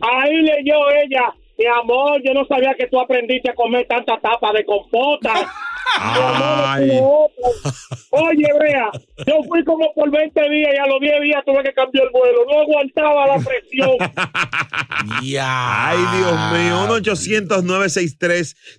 ahí 0.00 0.42
leyó 0.42 0.76
ella, 1.02 1.34
mi 1.58 1.66
amor, 1.66 2.20
yo 2.24 2.32
no 2.34 2.44
sabía 2.46 2.74
que 2.78 2.86
tú 2.88 2.98
aprendiste 3.00 3.50
a 3.50 3.54
comer 3.54 3.86
tanta 3.88 4.18
tapa 4.20 4.52
de 4.52 4.64
compota. 4.64 5.32
Ay. 6.00 6.90
Oye, 8.10 8.46
Brea, 8.58 8.88
yo 9.26 9.42
fui 9.48 9.64
como 9.64 9.92
por 9.94 10.10
20 10.10 10.40
días 10.48 10.70
y 10.74 10.78
a 10.78 10.86
los 10.86 11.00
10 11.00 11.20
días 11.22 11.42
tuve 11.44 11.62
que 11.64 11.72
cambiar 11.72 12.04
el 12.06 12.10
vuelo. 12.12 12.44
No 12.50 12.60
aguantaba 12.60 13.26
la 13.26 13.34
presión. 13.44 13.90
Ay, 15.40 15.98
Dios 16.18 16.32
mío. 16.52 16.86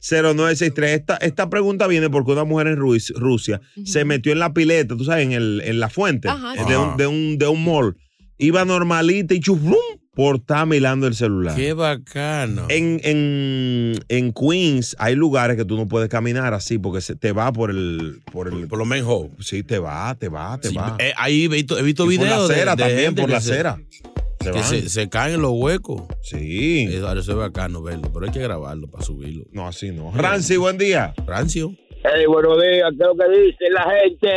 1-800-963-0963. 0.02 0.84
Esta, 0.86 1.18
esta 1.18 1.50
pregunta 1.50 1.88
viene 1.88 2.10
porque 2.10 2.32
una 2.32 2.44
mujer 2.46 2.68
en 2.68 2.78
Ruis- 2.78 3.14
Rusia 3.16 3.62
se 3.86 4.06
metió 4.06 4.32
en 4.32 4.40
la 4.40 4.54
pileta, 4.54 4.96
tú 4.98 5.04
sabes, 5.04 5.26
en, 5.26 5.34
el, 5.34 5.62
en 5.66 5.80
la 5.80 5.90
fuente 5.90 6.30
Ajá, 6.30 6.54
sí. 6.56 6.64
de, 6.70 6.78
un, 6.78 6.98
de, 6.98 7.08
un, 7.08 7.38
de 7.38 7.48
un 7.48 7.64
mall. 7.64 7.96
Iba 8.38 8.66
normalita 8.66 9.34
y 9.34 9.40
chuflum 9.40 9.76
por 10.15 10.36
estar 10.36 10.65
mirando 10.67 11.08
el 11.08 11.15
celular. 11.15 11.56
Qué 11.56 11.73
bacano. 11.73 12.67
En, 12.69 12.99
en, 13.04 13.93
en 14.10 14.32
Queens 14.34 14.95
hay 14.99 15.15
lugares 15.15 15.58
que 15.58 15.65
tú 15.65 15.76
no 15.76 15.88
puedes 15.88 16.08
caminar 16.10 16.54
así 16.54 16.78
porque 16.78 17.02
se 17.02 17.15
te 17.15 17.32
va 17.32 17.52
por 17.52 17.71
el... 17.71 18.21
Por, 18.32 18.47
el, 18.47 18.67
por 18.67 18.78
los 18.78 18.88
menjo. 18.88 19.32
Sí, 19.39 19.63
te 19.63 19.80
va, 19.80 20.13
te 20.15 20.30
va, 20.30 20.60
te 20.60 20.69
Sí, 20.69 20.76
va. 20.76 20.95
eh, 20.99 21.13
ahí 21.17 21.45
he 21.45 21.47
visto, 21.47 21.78
he 21.80 21.82
visto 21.82 22.04
Y 22.12 22.17
por 22.17 22.28
la 22.28 22.34
videos 22.34 22.47
de- 22.49 22.56
acera 22.56 22.76
de, 22.76 22.84
también, 22.84 23.15
por 23.15 23.30
la 23.30 23.38
acera. 23.38 23.80
Se 24.41 24.52
que 24.52 24.62
se, 24.63 24.89
se 24.89 25.10
caen 25.10 25.36
en 25.36 25.41
los 25.41 25.54
huecos. 25.56 26.04
Sí. 26.21 26.86
Eso, 26.91 27.12
eso 27.13 27.32
es 27.32 27.38
bacano 27.38 27.82
verlo, 27.82 28.12
pero 28.13 28.26
hay 28.26 28.32
que 28.32 28.39
grabarlo 28.41 28.88
para 28.91 29.04
subirlo. 29.04 29.45
No, 29.52 29.67
así 29.67 29.91
no. 29.91 30.12
Rancy, 30.13 30.58
buen 30.58 30.78
día. 30.78 31.13
Rancio. 31.26 31.73
Hey, 32.04 32.26
buenos 32.28 32.62
días, 32.62 32.89
¿qué 32.97 33.04
es 33.04 33.08
lo 33.08 33.15
que 33.15 33.30
dice 33.45 33.69
la 33.71 33.86
gente? 34.02 34.28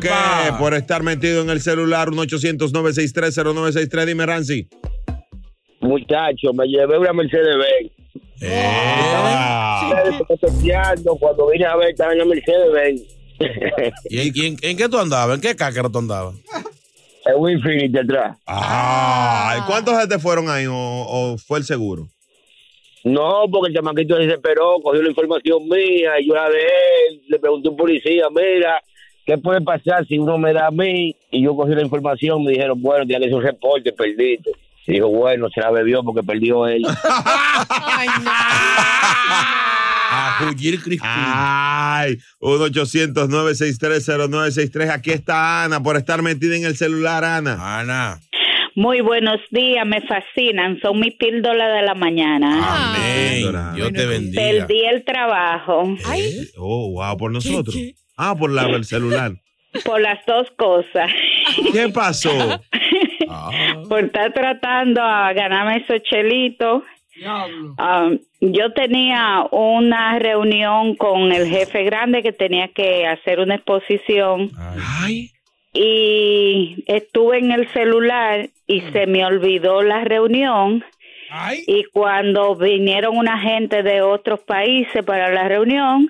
¿Qué 0.00 0.50
lo? 0.50 0.58
Por 0.58 0.74
estar 0.74 1.04
metido 1.04 1.40
en 1.42 1.50
el 1.50 1.60
celular, 1.62 2.10
un 2.10 2.16
800-963-0963. 2.18 4.04
Dime, 4.06 4.26
Rancy. 4.26 4.68
Muchacho, 5.82 6.52
me 6.54 6.66
llevé 6.66 6.98
una 6.98 7.12
Mercedes 7.12 7.56
Benz. 7.56 7.92
Ah. 8.44 9.92
Testeando, 10.40 11.16
Cuando 11.16 11.48
vine 11.50 11.64
a 11.66 11.76
ver, 11.76 11.90
estaba 11.90 12.12
en 12.12 12.18
la 12.18 12.24
Mercedes 12.24 12.72
Benz. 12.72 13.02
¿Y, 14.08 14.20
en, 14.20 14.32
y 14.34 14.46
en- 14.46 14.56
en 14.62 14.76
qué 14.76 14.88
tú 14.88 14.98
andabas? 14.98 15.34
¿En 15.36 15.40
qué 15.40 15.54
cácara 15.56 15.88
tú 15.88 15.98
andabas? 15.98 16.34
En 17.26 17.34
un 17.36 17.50
Infinity 17.50 17.98
atrás. 17.98 18.36
Ah, 18.46 19.56
¿y 19.58 19.66
¿cuántos 19.70 20.00
se 20.00 20.08
te 20.08 20.18
fueron 20.18 20.48
ahí 20.48 20.66
o, 20.66 20.74
o 20.74 21.36
fue 21.38 21.58
el 21.58 21.64
seguro? 21.64 22.08
No, 23.04 23.44
porque 23.50 23.70
el 23.70 23.74
chamaquito 23.74 24.16
se 24.16 24.22
desesperó, 24.26 24.76
cogió 24.82 25.02
la 25.02 25.08
información 25.10 25.68
mía 25.68 26.20
y 26.20 26.28
yo 26.28 26.34
la 26.34 26.48
de 26.48 26.58
él. 26.60 27.22
Le 27.28 27.38
pregunté 27.38 27.68
a 27.68 27.70
un 27.72 27.76
policía, 27.76 28.24
mira, 28.30 28.80
¿qué 29.26 29.38
puede 29.38 29.60
pasar 29.60 30.06
si 30.06 30.18
uno 30.18 30.38
me 30.38 30.52
da 30.52 30.68
a 30.68 30.70
mí? 30.70 31.14
Y 31.32 31.42
yo 31.42 31.56
cogí 31.56 31.74
la 31.74 31.82
información, 31.82 32.44
me 32.44 32.52
dijeron, 32.52 32.80
bueno, 32.80 33.04
tienes 33.06 33.32
un 33.32 33.42
reporte, 33.42 33.92
perdiste. 33.92 34.52
Y 34.86 34.92
dijo, 34.94 35.08
bueno, 35.08 35.48
se 35.54 35.60
la 35.60 35.70
bebió 35.70 36.02
porque 36.02 36.22
perdió 36.22 36.66
él. 36.66 36.82
A 40.14 40.36
Jugir 40.40 40.82
Crispín. 40.82 41.08
Ay, 41.10 42.18
1-800-963-0963. 42.40 44.90
Aquí 44.90 45.10
está 45.10 45.64
Ana 45.64 45.82
por 45.82 45.96
estar 45.96 46.20
metida 46.22 46.54
en 46.56 46.64
el 46.64 46.76
celular, 46.76 47.24
Ana. 47.24 47.78
Ana. 47.80 48.20
Muy 48.74 49.00
buenos 49.02 49.38
días, 49.50 49.86
me 49.86 50.00
fascinan, 50.02 50.78
son 50.80 50.98
mi 50.98 51.10
píldora 51.10 51.68
de 51.76 51.82
la 51.82 51.94
mañana. 51.94 52.94
Amén. 52.94 53.52
Dios 53.74 53.92
te 53.92 54.06
bendiga. 54.06 54.42
Perdí 54.42 54.82
el 54.86 55.04
trabajo 55.04 55.94
Oh, 56.56 56.90
wow, 56.92 57.14
por 57.18 57.30
nosotros. 57.30 57.76
Ah, 58.16 58.34
por 58.34 58.50
la 58.50 58.64
del 58.66 58.84
celular. 58.86 59.32
por 59.84 60.00
las 60.00 60.24
dos 60.26 60.46
cosas. 60.56 61.10
¿Qué 61.72 61.88
pasó? 61.90 62.30
por 63.88 64.04
estar 64.04 64.32
tratando 64.32 65.02
a 65.02 65.32
ganarme 65.32 65.78
esos 65.78 66.02
chelitos. 66.02 66.82
Um, 67.78 68.18
yo 68.40 68.72
tenía 68.72 69.44
una 69.50 70.18
reunión 70.18 70.96
con 70.96 71.30
el 71.32 71.46
jefe 71.48 71.84
grande 71.84 72.22
que 72.22 72.32
tenía 72.32 72.68
que 72.68 73.06
hacer 73.06 73.38
una 73.40 73.56
exposición. 73.56 74.50
Y 75.74 76.84
estuve 76.86 77.38
en 77.38 77.50
el 77.52 77.68
celular 77.68 78.48
y 78.66 78.80
se 78.92 79.06
me 79.06 79.24
olvidó 79.24 79.82
la 79.82 80.04
reunión. 80.04 80.84
Y 81.66 81.84
cuando 81.92 82.54
vinieron 82.56 83.16
una 83.16 83.38
gente 83.38 83.82
de 83.82 84.02
otros 84.02 84.40
países 84.40 85.04
para 85.04 85.30
la 85.32 85.48
reunión 85.48 86.08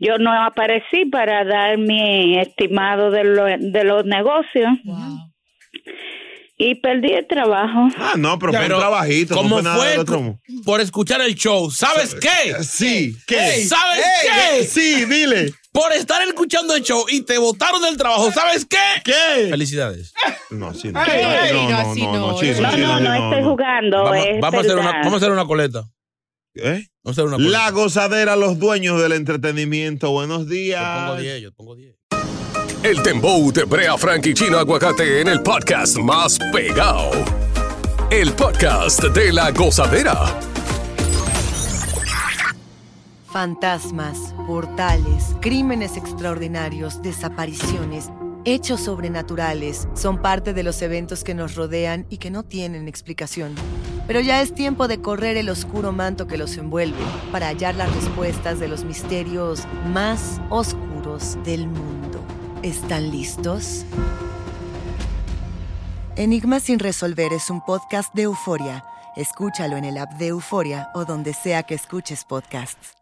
yo 0.00 0.16
no 0.18 0.32
aparecí 0.32 1.06
para 1.06 1.44
dar 1.44 1.76
mi 1.76 2.38
estimado 2.38 3.10
de, 3.10 3.24
lo- 3.24 3.44
de 3.58 3.82
los 3.84 4.04
negocios 4.04 4.70
y 6.58 6.74
perdí 6.74 7.12
el 7.12 7.26
trabajo. 7.26 7.88
Ah, 7.96 8.14
no, 8.18 8.38
pero 8.38 8.52
fue 8.52 8.62
un 8.62 8.66
trabajito. 8.68 9.34
no 9.34 9.40
Como 9.42 9.54
fue 9.56 9.62
nada 9.62 9.76
fue 9.76 9.88
del 9.90 9.98
otro. 10.00 10.40
por 10.64 10.80
escuchar 10.80 11.20
el 11.22 11.34
show, 11.36 11.70
¿sabes 11.70 12.14
qué? 12.16 12.62
Sí, 12.64 13.16
¿qué? 13.26 13.54
Ey, 13.54 13.64
¿Sabes 13.64 14.04
Ey, 14.04 14.58
qué? 14.60 14.64
sí, 14.66 15.04
dile. 15.04 15.54
Por 15.70 15.92
estar 15.92 16.20
escuchando 16.26 16.74
el 16.74 16.82
show 16.82 17.04
y 17.08 17.22
te 17.22 17.38
botaron 17.38 17.80
del 17.82 17.96
trabajo, 17.96 18.32
¿sabes 18.32 18.64
qué? 18.64 18.76
¿Qué? 19.04 19.48
Felicidades. 19.50 20.12
No, 20.50 20.74
sí, 20.74 20.90
no. 20.90 21.00
Ey, 21.04 21.22
no, 21.22 21.62
no, 21.62 21.70
no, 21.70 21.78
así 21.90 22.02
no, 22.02 22.12
no, 22.12 22.18
no, 22.18 22.32
no, 22.32 22.76
no, 22.76 23.00
no 23.00 23.00
no, 23.00 23.14
estoy 23.28 23.42
no. 23.44 23.50
jugando, 23.50 24.02
Vamos, 24.04 24.26
es 24.26 24.40
vamos 24.40 24.58
a 24.58 24.60
hacer 24.62 24.76
una, 24.78 24.92
vamos 24.92 25.12
a 25.12 25.16
hacer 25.18 25.30
una 25.30 25.44
coleta. 25.46 25.84
¿Eh? 26.54 26.86
Vamos 27.04 27.06
a 27.06 27.10
hacer 27.10 27.24
una 27.26 27.36
coleta. 27.36 27.52
La 27.58 27.70
gozadera, 27.70 28.34
los 28.34 28.58
dueños 28.58 29.00
del 29.00 29.12
entretenimiento. 29.12 30.10
Buenos 30.10 30.48
días. 30.48 30.82
Yo 30.82 31.06
pongo 31.06 31.20
10, 31.20 31.42
yo 31.42 31.52
pongo 31.52 31.76
10. 31.76 31.94
El 32.82 33.02
Dembow 33.02 33.52
de 33.52 33.64
Brea 33.64 33.98
Frank 33.98 34.24
y 34.26 34.34
Chino 34.34 34.56
Aguacate 34.56 35.20
en 35.20 35.28
el 35.28 35.42
podcast 35.42 35.98
más 35.98 36.38
pegado. 36.52 37.10
el 38.10 38.32
podcast 38.32 39.02
de 39.02 39.32
la 39.32 39.50
gozadera. 39.50 40.14
Fantasmas, 43.26 44.32
portales, 44.46 45.34
crímenes 45.40 45.96
extraordinarios, 45.96 47.02
desapariciones, 47.02 48.10
hechos 48.44 48.80
sobrenaturales 48.80 49.88
son 49.94 50.22
parte 50.22 50.54
de 50.54 50.62
los 50.62 50.80
eventos 50.80 51.24
que 51.24 51.34
nos 51.34 51.56
rodean 51.56 52.06
y 52.08 52.18
que 52.18 52.30
no 52.30 52.44
tienen 52.44 52.86
explicación. 52.88 53.54
Pero 54.06 54.20
ya 54.20 54.40
es 54.40 54.54
tiempo 54.54 54.88
de 54.88 55.02
correr 55.02 55.36
el 55.36 55.50
oscuro 55.50 55.92
manto 55.92 56.26
que 56.28 56.38
los 56.38 56.56
envuelve 56.56 56.96
para 57.32 57.48
hallar 57.48 57.74
las 57.74 57.92
respuestas 57.94 58.60
de 58.60 58.68
los 58.68 58.84
misterios 58.84 59.64
más 59.92 60.40
oscuros 60.48 61.36
del 61.44 61.66
mundo. 61.66 61.97
¿Están 62.68 63.10
listos? 63.10 63.86
Enigma 66.16 66.60
sin 66.60 66.78
resolver 66.78 67.32
es 67.32 67.48
un 67.48 67.64
podcast 67.64 68.14
de 68.14 68.24
euforia. 68.24 68.84
Escúchalo 69.16 69.78
en 69.78 69.86
el 69.86 69.96
app 69.96 70.12
de 70.18 70.26
Euforia 70.26 70.90
o 70.94 71.06
donde 71.06 71.32
sea 71.32 71.62
que 71.62 71.74
escuches 71.74 72.26
podcasts. 72.26 72.92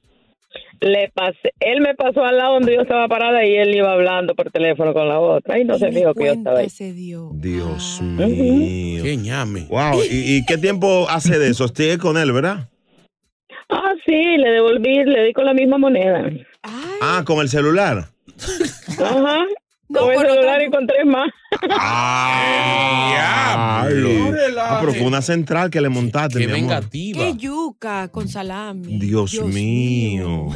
Le 0.80 1.10
pasé, 1.14 1.54
él 1.60 1.80
me 1.80 1.94
pasó 1.94 2.22
al 2.22 2.36
lado 2.36 2.54
donde 2.54 2.74
yo 2.74 2.82
estaba 2.82 3.08
parada 3.08 3.44
y 3.46 3.56
él 3.56 3.74
iba 3.74 3.92
hablando 3.92 4.34
por 4.34 4.50
teléfono 4.50 4.92
con 4.92 5.08
la 5.08 5.18
otra 5.18 5.58
y 5.58 5.64
no 5.64 5.78
se 5.78 5.88
dijo 5.88 6.12
que 6.12 6.26
yo 6.26 6.32
estaba 6.32 6.58
ahí. 6.58 6.68
Dios 6.68 8.00
mío. 8.02 9.02
Qué 9.02 9.16
ñame. 9.16 9.66
Wow, 9.70 10.02
¿y, 10.04 10.36
y 10.36 10.44
qué 10.44 10.58
tiempo 10.58 11.06
hace 11.08 11.38
de 11.38 11.48
eso? 11.48 11.66
Sigue 11.68 11.96
con 11.96 12.18
él, 12.18 12.30
¿verdad? 12.32 12.68
Ah, 13.70 13.94
sí, 14.04 14.12
le 14.12 14.50
devolví, 14.50 15.04
le 15.04 15.24
di 15.24 15.32
con 15.32 15.44
la 15.44 15.54
misma 15.54 15.78
moneda. 15.78 16.30
Ah, 17.00 17.22
con 17.24 17.40
el 17.40 17.48
celular. 17.48 18.08
Ajá. 18.98 19.46
Con 19.92 20.12
el 20.12 20.18
celular 20.18 20.62
y 20.62 20.70
con 20.70 20.86
tres 20.86 21.06
más. 21.06 21.30
Ay, 21.62 23.14
ah, 23.18 23.88
pero 24.80 24.92
fue 24.92 25.06
una 25.06 25.22
central 25.22 25.70
que 25.70 25.80
le 25.80 25.88
montaste, 25.88 26.38
mi 26.46 26.52
amor. 26.52 26.84
Qué 26.90 27.34
yuca 27.36 28.08
con 28.08 28.28
salami. 28.28 28.98
Dios, 28.98 29.40
mío. 29.42 30.48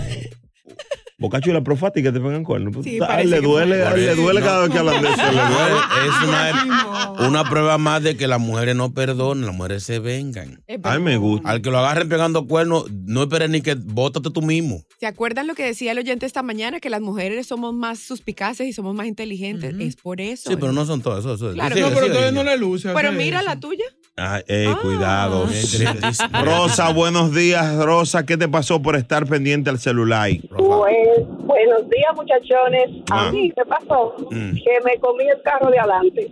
Bocacho 1.21 1.51
y 1.51 1.53
la 1.53 1.63
profática 1.63 2.13
te 2.13 2.19
pegan 2.19 2.43
cuernos. 2.45 2.75
Sí, 2.83 2.93
A 2.93 2.93
él 2.95 2.99
parece 3.07 3.29
le 3.29 3.41
duele, 3.43 3.83
a 3.85 3.93
él 3.93 4.07
le 4.07 4.15
duele 4.17 4.41
No. 4.41 4.47
cada 4.47 4.61
vez 4.63 4.71
que 4.71 4.79
hablan 4.79 5.03
de 5.03 5.09
eso. 5.09 5.17
le 5.19 5.33
duele. 5.33 5.77
Es 6.09 6.29
una, 6.29 7.29
una 7.29 7.45
prueba 7.51 7.79
más 7.79 8.03
de 8.03 8.17
que 8.17 8.27
las 8.27 8.41
mujeres 8.41 8.75
no 8.75 8.93
perdonan, 8.95 9.47
las 9.47 9.55
mujeres 9.55 9.83
se 9.85 9.99
vengan. 9.99 10.63
Ay, 10.83 10.99
me 10.99 11.17
gusta. 11.19 11.49
Al 11.51 11.61
que 11.63 11.71
lo 11.71 11.79
agarren 11.79 12.09
pegando 12.09 12.47
cuernos, 12.47 12.91
no 12.91 13.23
esperes 13.23 13.51
ni 13.51 13.61
que 13.61 13.75
bótate 13.75 14.31
tú 14.31 14.43
mismo. 14.43 14.83
¿Se 14.99 15.07
acuerdan 15.07 15.47
lo 15.47 15.55
que 15.55 15.65
decía 15.65 15.93
el 15.93 15.99
oyente 15.99 16.25
esta 16.27 16.43
mañana? 16.43 16.81
Que 16.81 16.91
las 16.91 17.01
mujeres 17.03 17.47
somos 17.47 17.75
más 17.75 17.99
suspicaces 17.99 18.67
y 18.67 18.73
somos 18.73 18.95
más 18.95 19.07
inteligentes. 19.07 19.75
Es 19.79 19.97
por 19.97 20.21
eso. 20.21 20.51
Sí, 20.51 20.57
pero 20.57 20.73
no 20.73 20.87
son 20.87 21.03
todos. 21.03 21.21
Eso, 21.21 21.35
eso. 21.35 21.53
Claro, 21.53 21.77
no, 21.77 21.89
pero 21.91 22.07
sigue. 22.15 22.33
no 22.33 22.45
le 22.45 22.57
luce. 22.57 22.91
Pero 22.95 23.13
mira 23.13 23.43
la 23.43 23.61
tuya. 23.61 23.85
Ay, 24.23 24.43
ey, 24.49 24.75
cuidado. 24.83 25.45
Inteligentísimo. 25.45 26.29
Rosa, 26.45 26.93
buenos 26.93 27.35
días, 27.35 27.75
Rosa. 27.77 28.27
¿Qué 28.27 28.37
te 28.37 28.49
pasó 28.49 28.83
por 28.83 28.95
estar 28.97 29.27
pendiente 29.27 29.71
al 29.71 29.79
celular? 29.79 30.29
Pues, 30.51 30.97
buenos 31.39 31.89
días, 31.89 32.11
muchachones. 32.15 32.91
Ah. 33.11 33.29
A 33.29 33.33
mí 33.33 33.51
me 33.57 33.65
pasó 33.65 34.15
Mm. 34.31 34.53
que 34.55 34.81
me 34.85 34.99
comí 35.01 35.25
el 35.25 35.41
carro 35.43 35.71
de 35.71 35.79
adelante. 35.79 36.31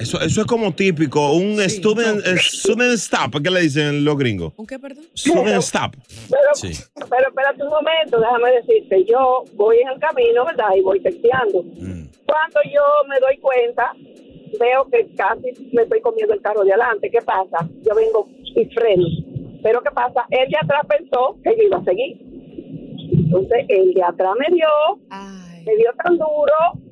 Eso, 0.00 0.18
eso 0.22 0.40
es 0.40 0.46
como 0.46 0.72
típico, 0.72 1.32
un 1.34 1.60
student, 1.60 2.26
eh, 2.26 2.38
student 2.38 2.94
stop, 2.94 3.36
¿qué 3.44 3.50
le 3.50 3.60
dicen 3.60 4.02
los 4.02 4.16
gringos? 4.16 4.54
¿Un 4.56 4.66
qué, 4.66 4.78
perdón? 4.78 5.04
Student 5.14 5.58
stop. 5.62 5.94
Pero, 6.30 6.54
Sí. 6.54 6.70
pero 6.94 7.28
espérate 7.28 7.62
un 7.62 7.68
momento, 7.68 8.18
déjame 8.18 8.50
decirte, 8.62 9.04
yo 9.04 9.44
voy 9.54 9.76
en 9.82 9.88
el 9.90 9.98
camino, 10.00 10.46
¿verdad? 10.46 10.68
Y 10.74 10.80
voy 10.80 11.00
texteando. 11.02 11.62
Cuando 12.24 12.60
yo 12.72 12.80
me 13.10 13.20
doy 13.20 13.36
cuenta, 13.42 13.92
veo 14.58 14.88
que 14.90 15.14
casi 15.16 15.70
me 15.72 15.82
estoy 15.82 16.00
comiendo 16.00 16.34
el 16.34 16.40
carro 16.40 16.64
de 16.64 16.72
adelante. 16.72 17.10
¿Qué 17.10 17.20
pasa? 17.22 17.68
Yo 17.82 17.94
vengo 17.94 18.28
y 18.54 18.64
freno. 18.66 19.06
Pero 19.62 19.82
¿qué 19.82 19.90
pasa? 19.90 20.24
El 20.30 20.48
de 20.50 20.56
atrás 20.56 20.82
pensó 20.88 21.36
que 21.42 21.56
yo 21.56 21.62
iba 21.64 21.78
a 21.78 21.84
seguir. 21.84 22.18
Entonces, 23.12 23.66
el 23.68 23.94
de 23.94 24.02
atrás 24.02 24.32
me 24.38 24.54
dio, 24.54 24.66
me 25.64 25.76
dio 25.76 25.90
tan 26.02 26.16
duro 26.16 26.90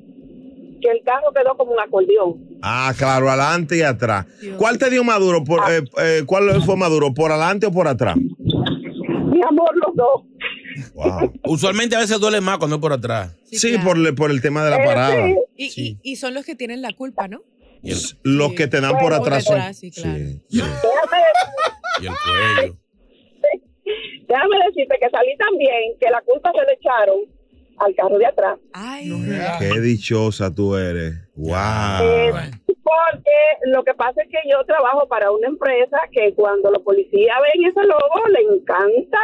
que 0.81 0.89
el 0.89 1.01
carro 1.03 1.31
quedó 1.33 1.57
como 1.57 1.73
un 1.73 1.79
acordeón. 1.79 2.49
Ah, 2.61 2.93
claro, 2.97 3.29
adelante 3.29 3.77
y 3.77 3.81
atrás. 3.81 4.25
¿Cuál 4.57 4.77
te 4.77 4.89
dio 4.89 5.03
más 5.03 5.19
duro? 5.19 5.43
Por, 5.43 5.59
eh, 5.69 5.83
eh, 6.01 6.23
¿Cuál 6.25 6.61
fue 6.61 6.77
más 6.77 6.89
duro, 6.89 7.13
por 7.13 7.31
adelante 7.31 7.65
o 7.65 7.71
por 7.71 7.87
atrás? 7.87 8.15
Mi 8.17 9.41
amor, 9.43 9.75
los 9.75 9.95
dos. 9.95 10.28
Usualmente 11.45 11.95
a 11.95 11.99
veces 11.99 12.19
duele 12.19 12.41
más 12.41 12.57
cuando 12.57 12.77
es 12.77 12.81
por 12.81 12.93
atrás. 12.93 13.35
Sí, 13.51 13.77
por, 13.83 13.97
el- 13.97 14.15
por 14.15 14.31
el 14.31 14.41
tema 14.41 14.63
de 14.63 14.69
la 14.71 14.77
Eh, 14.83 14.85
parada. 14.85 15.29
Y, 15.29 15.35
y- 15.81 15.97
y 16.03 16.15
son 16.15 16.33
los 16.33 16.45
que 16.45 16.55
tienen 16.55 16.81
la 16.81 16.93
culpa, 16.93 17.27
¿no? 17.27 17.41
Los 18.23 18.53
que 18.53 18.67
te 18.67 18.81
dan 18.81 18.91
por 18.93 19.01
Por 19.03 19.13
atrás 19.13 19.43
son. 19.45 19.55
detrás, 19.55 19.77
sí, 19.77 19.91
claro. 19.91 20.17
Y 22.01 22.05
el 22.07 22.13
cuello. 22.13 22.77
déjame 24.27 24.55
decirte 24.67 24.95
que 25.01 25.09
salí 25.09 25.35
tan 25.37 25.57
bien 25.57 25.97
que 25.99 26.09
la 26.09 26.21
culpa 26.21 26.51
se 26.51 26.65
le 26.65 26.73
echaron 26.73 27.19
al 27.77 27.95
carro 27.95 28.17
de 28.17 28.25
atrás. 28.25 28.57
Qué 29.59 29.79
dichosa 29.81 30.53
tú 30.53 30.75
eres. 30.75 31.15
Wow. 31.35 31.55
Eh, 32.01 32.31
porque 32.83 33.37
lo 33.71 33.83
que 33.83 33.93
pasa 33.93 34.21
es 34.21 34.29
que 34.29 34.37
yo 34.49 34.63
trabajo 34.65 35.07
para 35.07 35.31
una 35.31 35.47
empresa 35.47 35.97
que 36.11 36.33
cuando 36.35 36.71
los 36.71 36.83
policías 36.83 37.35
ven 37.53 37.65
ese 37.69 37.81
logo 37.85 38.27
le 38.29 38.55
encanta. 38.55 39.19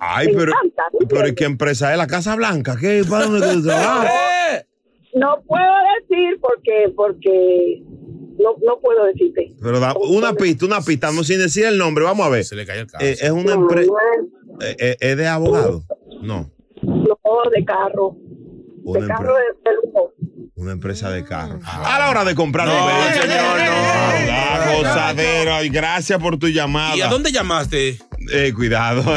Ay, 0.00 0.28
me 0.28 0.34
pero, 0.34 0.52
encanta, 0.52 0.82
¿me 0.98 1.06
pero 1.06 1.34
qué 1.34 1.44
empresa 1.44 1.92
es? 1.92 1.98
¿La 1.98 2.06
Casa 2.06 2.34
Blanca? 2.36 2.76
¿Qué? 2.80 3.02
¿Para 3.08 3.26
dónde 3.26 3.46
que 3.46 3.52
tú 3.54 3.62
trabajas? 3.64 4.12
No 5.14 5.42
puedo 5.48 5.64
decir 6.00 6.38
porque 6.40 6.92
porque 6.94 7.82
no, 8.38 8.50
no 8.64 8.78
puedo 8.80 9.04
decirte. 9.06 9.52
Pero 9.60 9.80
da 9.80 9.94
una 9.96 10.34
pista, 10.34 10.66
una 10.66 10.80
pista, 10.82 11.10
no 11.10 11.24
sin 11.24 11.38
decir 11.38 11.64
el 11.64 11.78
nombre, 11.78 12.04
vamos 12.04 12.26
a 12.26 12.28
ver. 12.28 12.44
Se 12.44 12.54
le 12.54 12.66
cae 12.66 12.80
el 12.80 12.86
Eh, 13.00 13.16
es 13.20 13.30
una 13.30 13.54
empresa. 13.54 13.90
¿Es 14.60 15.16
de 15.16 15.26
abogado? 15.26 15.82
No. 16.22 16.50
No, 16.82 17.16
de 17.52 17.64
carro. 17.64 18.16
Una, 18.84 19.00
de 19.00 19.06
carro 19.08 19.34
de, 19.34 19.70
de 19.70 19.76
lujo. 19.82 20.12
una 20.54 20.72
empresa 20.72 21.10
de 21.10 21.24
carro. 21.24 21.58
A 21.64 21.98
la 21.98 22.10
hora 22.10 22.24
de 22.24 22.34
comprar. 22.34 22.68
No, 22.68 22.74
vehículo. 22.86 23.22
señor, 23.22 23.58
no. 23.58 24.26
La 24.26 24.74
gozadera. 24.76 25.64
Y 25.64 25.68
gracias 25.70 26.20
por 26.20 26.38
tu 26.38 26.48
llamada. 26.48 26.96
¿Y 26.96 27.00
a 27.00 27.08
dónde 27.08 27.32
llamaste? 27.32 27.98
Eh, 28.32 28.52
cuidado. 28.54 29.02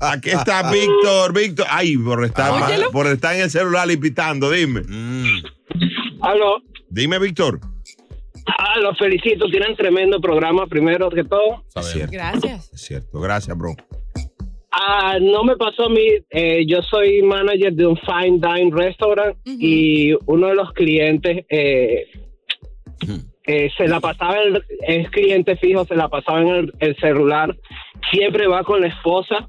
Aquí 0.00 0.30
está 0.30 0.70
Víctor. 0.70 1.32
Víctor. 1.32 1.66
Ay, 1.68 1.96
por 1.96 2.24
estar, 2.24 2.50
Óyelo. 2.50 2.90
por 2.90 3.06
estar 3.06 3.34
en 3.34 3.42
el 3.42 3.50
celular 3.50 3.90
y 3.90 3.96
pitando. 3.96 4.50
Dime. 4.50 4.82
Aló. 6.20 6.62
Dime, 6.88 7.18
Víctor. 7.18 7.60
Ah, 8.46 8.78
los 8.80 8.98
felicito, 8.98 9.46
tienen 9.48 9.76
tremendo 9.76 10.20
programa, 10.20 10.66
primero 10.66 11.08
que 11.10 11.24
todo. 11.24 11.64
Es 11.76 11.86
cierto. 11.86 12.12
Gracias. 12.12 12.72
Es 12.72 12.80
cierto. 12.80 13.20
Gracias, 13.20 13.56
bro. 13.56 13.74
Ah, 14.72 15.18
no 15.20 15.44
me 15.44 15.56
pasó 15.56 15.84
a 15.84 15.88
mí, 15.90 16.06
eh, 16.30 16.64
yo 16.66 16.80
soy 16.82 17.20
manager 17.22 17.74
de 17.74 17.86
un 17.86 17.96
fine 17.98 18.38
dine 18.40 18.70
restaurant 18.72 19.36
y 19.44 20.14
uno 20.24 20.48
de 20.48 20.54
los 20.54 20.72
clientes 20.72 21.44
eh, 21.50 22.06
eh, 23.44 23.70
se 23.76 23.88
la 23.88 24.00
pasaba, 24.00 24.38
el, 24.38 24.64
es 24.86 25.10
cliente 25.10 25.56
fijo, 25.56 25.84
se 25.84 25.96
la 25.96 26.08
pasaba 26.08 26.40
en 26.40 26.48
el, 26.48 26.72
el 26.78 26.96
celular, 26.96 27.56
siempre 28.10 28.46
va 28.46 28.62
con 28.64 28.80
la 28.80 28.88
esposa. 28.88 29.48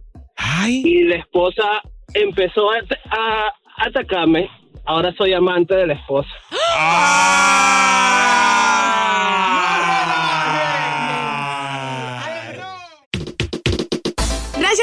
Y 0.68 1.04
la 1.04 1.16
esposa 1.16 1.82
empezó 2.14 2.72
a, 2.72 2.78
a 3.12 3.54
atacarme. 3.78 4.50
Ahora 4.86 5.14
soy 5.14 5.34
amante 5.34 5.76
de 5.76 5.88
la 5.88 5.94
esposa. 5.94 6.30
Gracias 6.62 8.53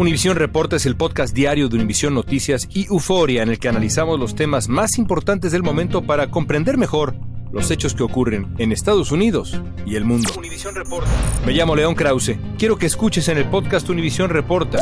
Univisión 0.00 0.34
Reporta 0.34 0.76
es 0.76 0.86
el 0.86 0.96
podcast 0.96 1.34
diario 1.34 1.68
de 1.68 1.76
Univisión 1.76 2.14
Noticias 2.14 2.66
y 2.72 2.86
Euforia 2.86 3.42
en 3.42 3.50
el 3.50 3.58
que 3.58 3.68
analizamos 3.68 4.18
los 4.18 4.34
temas 4.34 4.66
más 4.66 4.96
importantes 4.96 5.52
del 5.52 5.62
momento 5.62 6.00
para 6.00 6.30
comprender 6.30 6.78
mejor 6.78 7.14
los 7.52 7.70
hechos 7.70 7.92
que 7.92 8.02
ocurren 8.02 8.54
en 8.56 8.72
Estados 8.72 9.12
Unidos 9.12 9.60
y 9.84 9.96
el 9.96 10.06
mundo. 10.06 10.30
Me 11.44 11.52
llamo 11.52 11.76
León 11.76 11.94
Krause. 11.94 12.38
Quiero 12.56 12.78
que 12.78 12.86
escuches 12.86 13.28
en 13.28 13.36
el 13.36 13.50
podcast 13.50 13.90
Univisión 13.90 14.30
Reporta. 14.30 14.78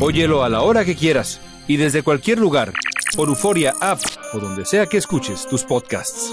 Óyelo 0.00 0.42
a 0.42 0.48
la 0.48 0.62
hora 0.62 0.86
que 0.86 0.96
quieras 0.96 1.38
y 1.68 1.76
desde 1.76 2.02
cualquier 2.02 2.38
lugar, 2.38 2.72
por 3.14 3.28
Euforia 3.28 3.74
App 3.82 4.00
o 4.32 4.38
donde 4.38 4.64
sea 4.64 4.86
que 4.86 4.96
escuches 4.96 5.46
tus 5.46 5.64
podcasts. 5.64 6.32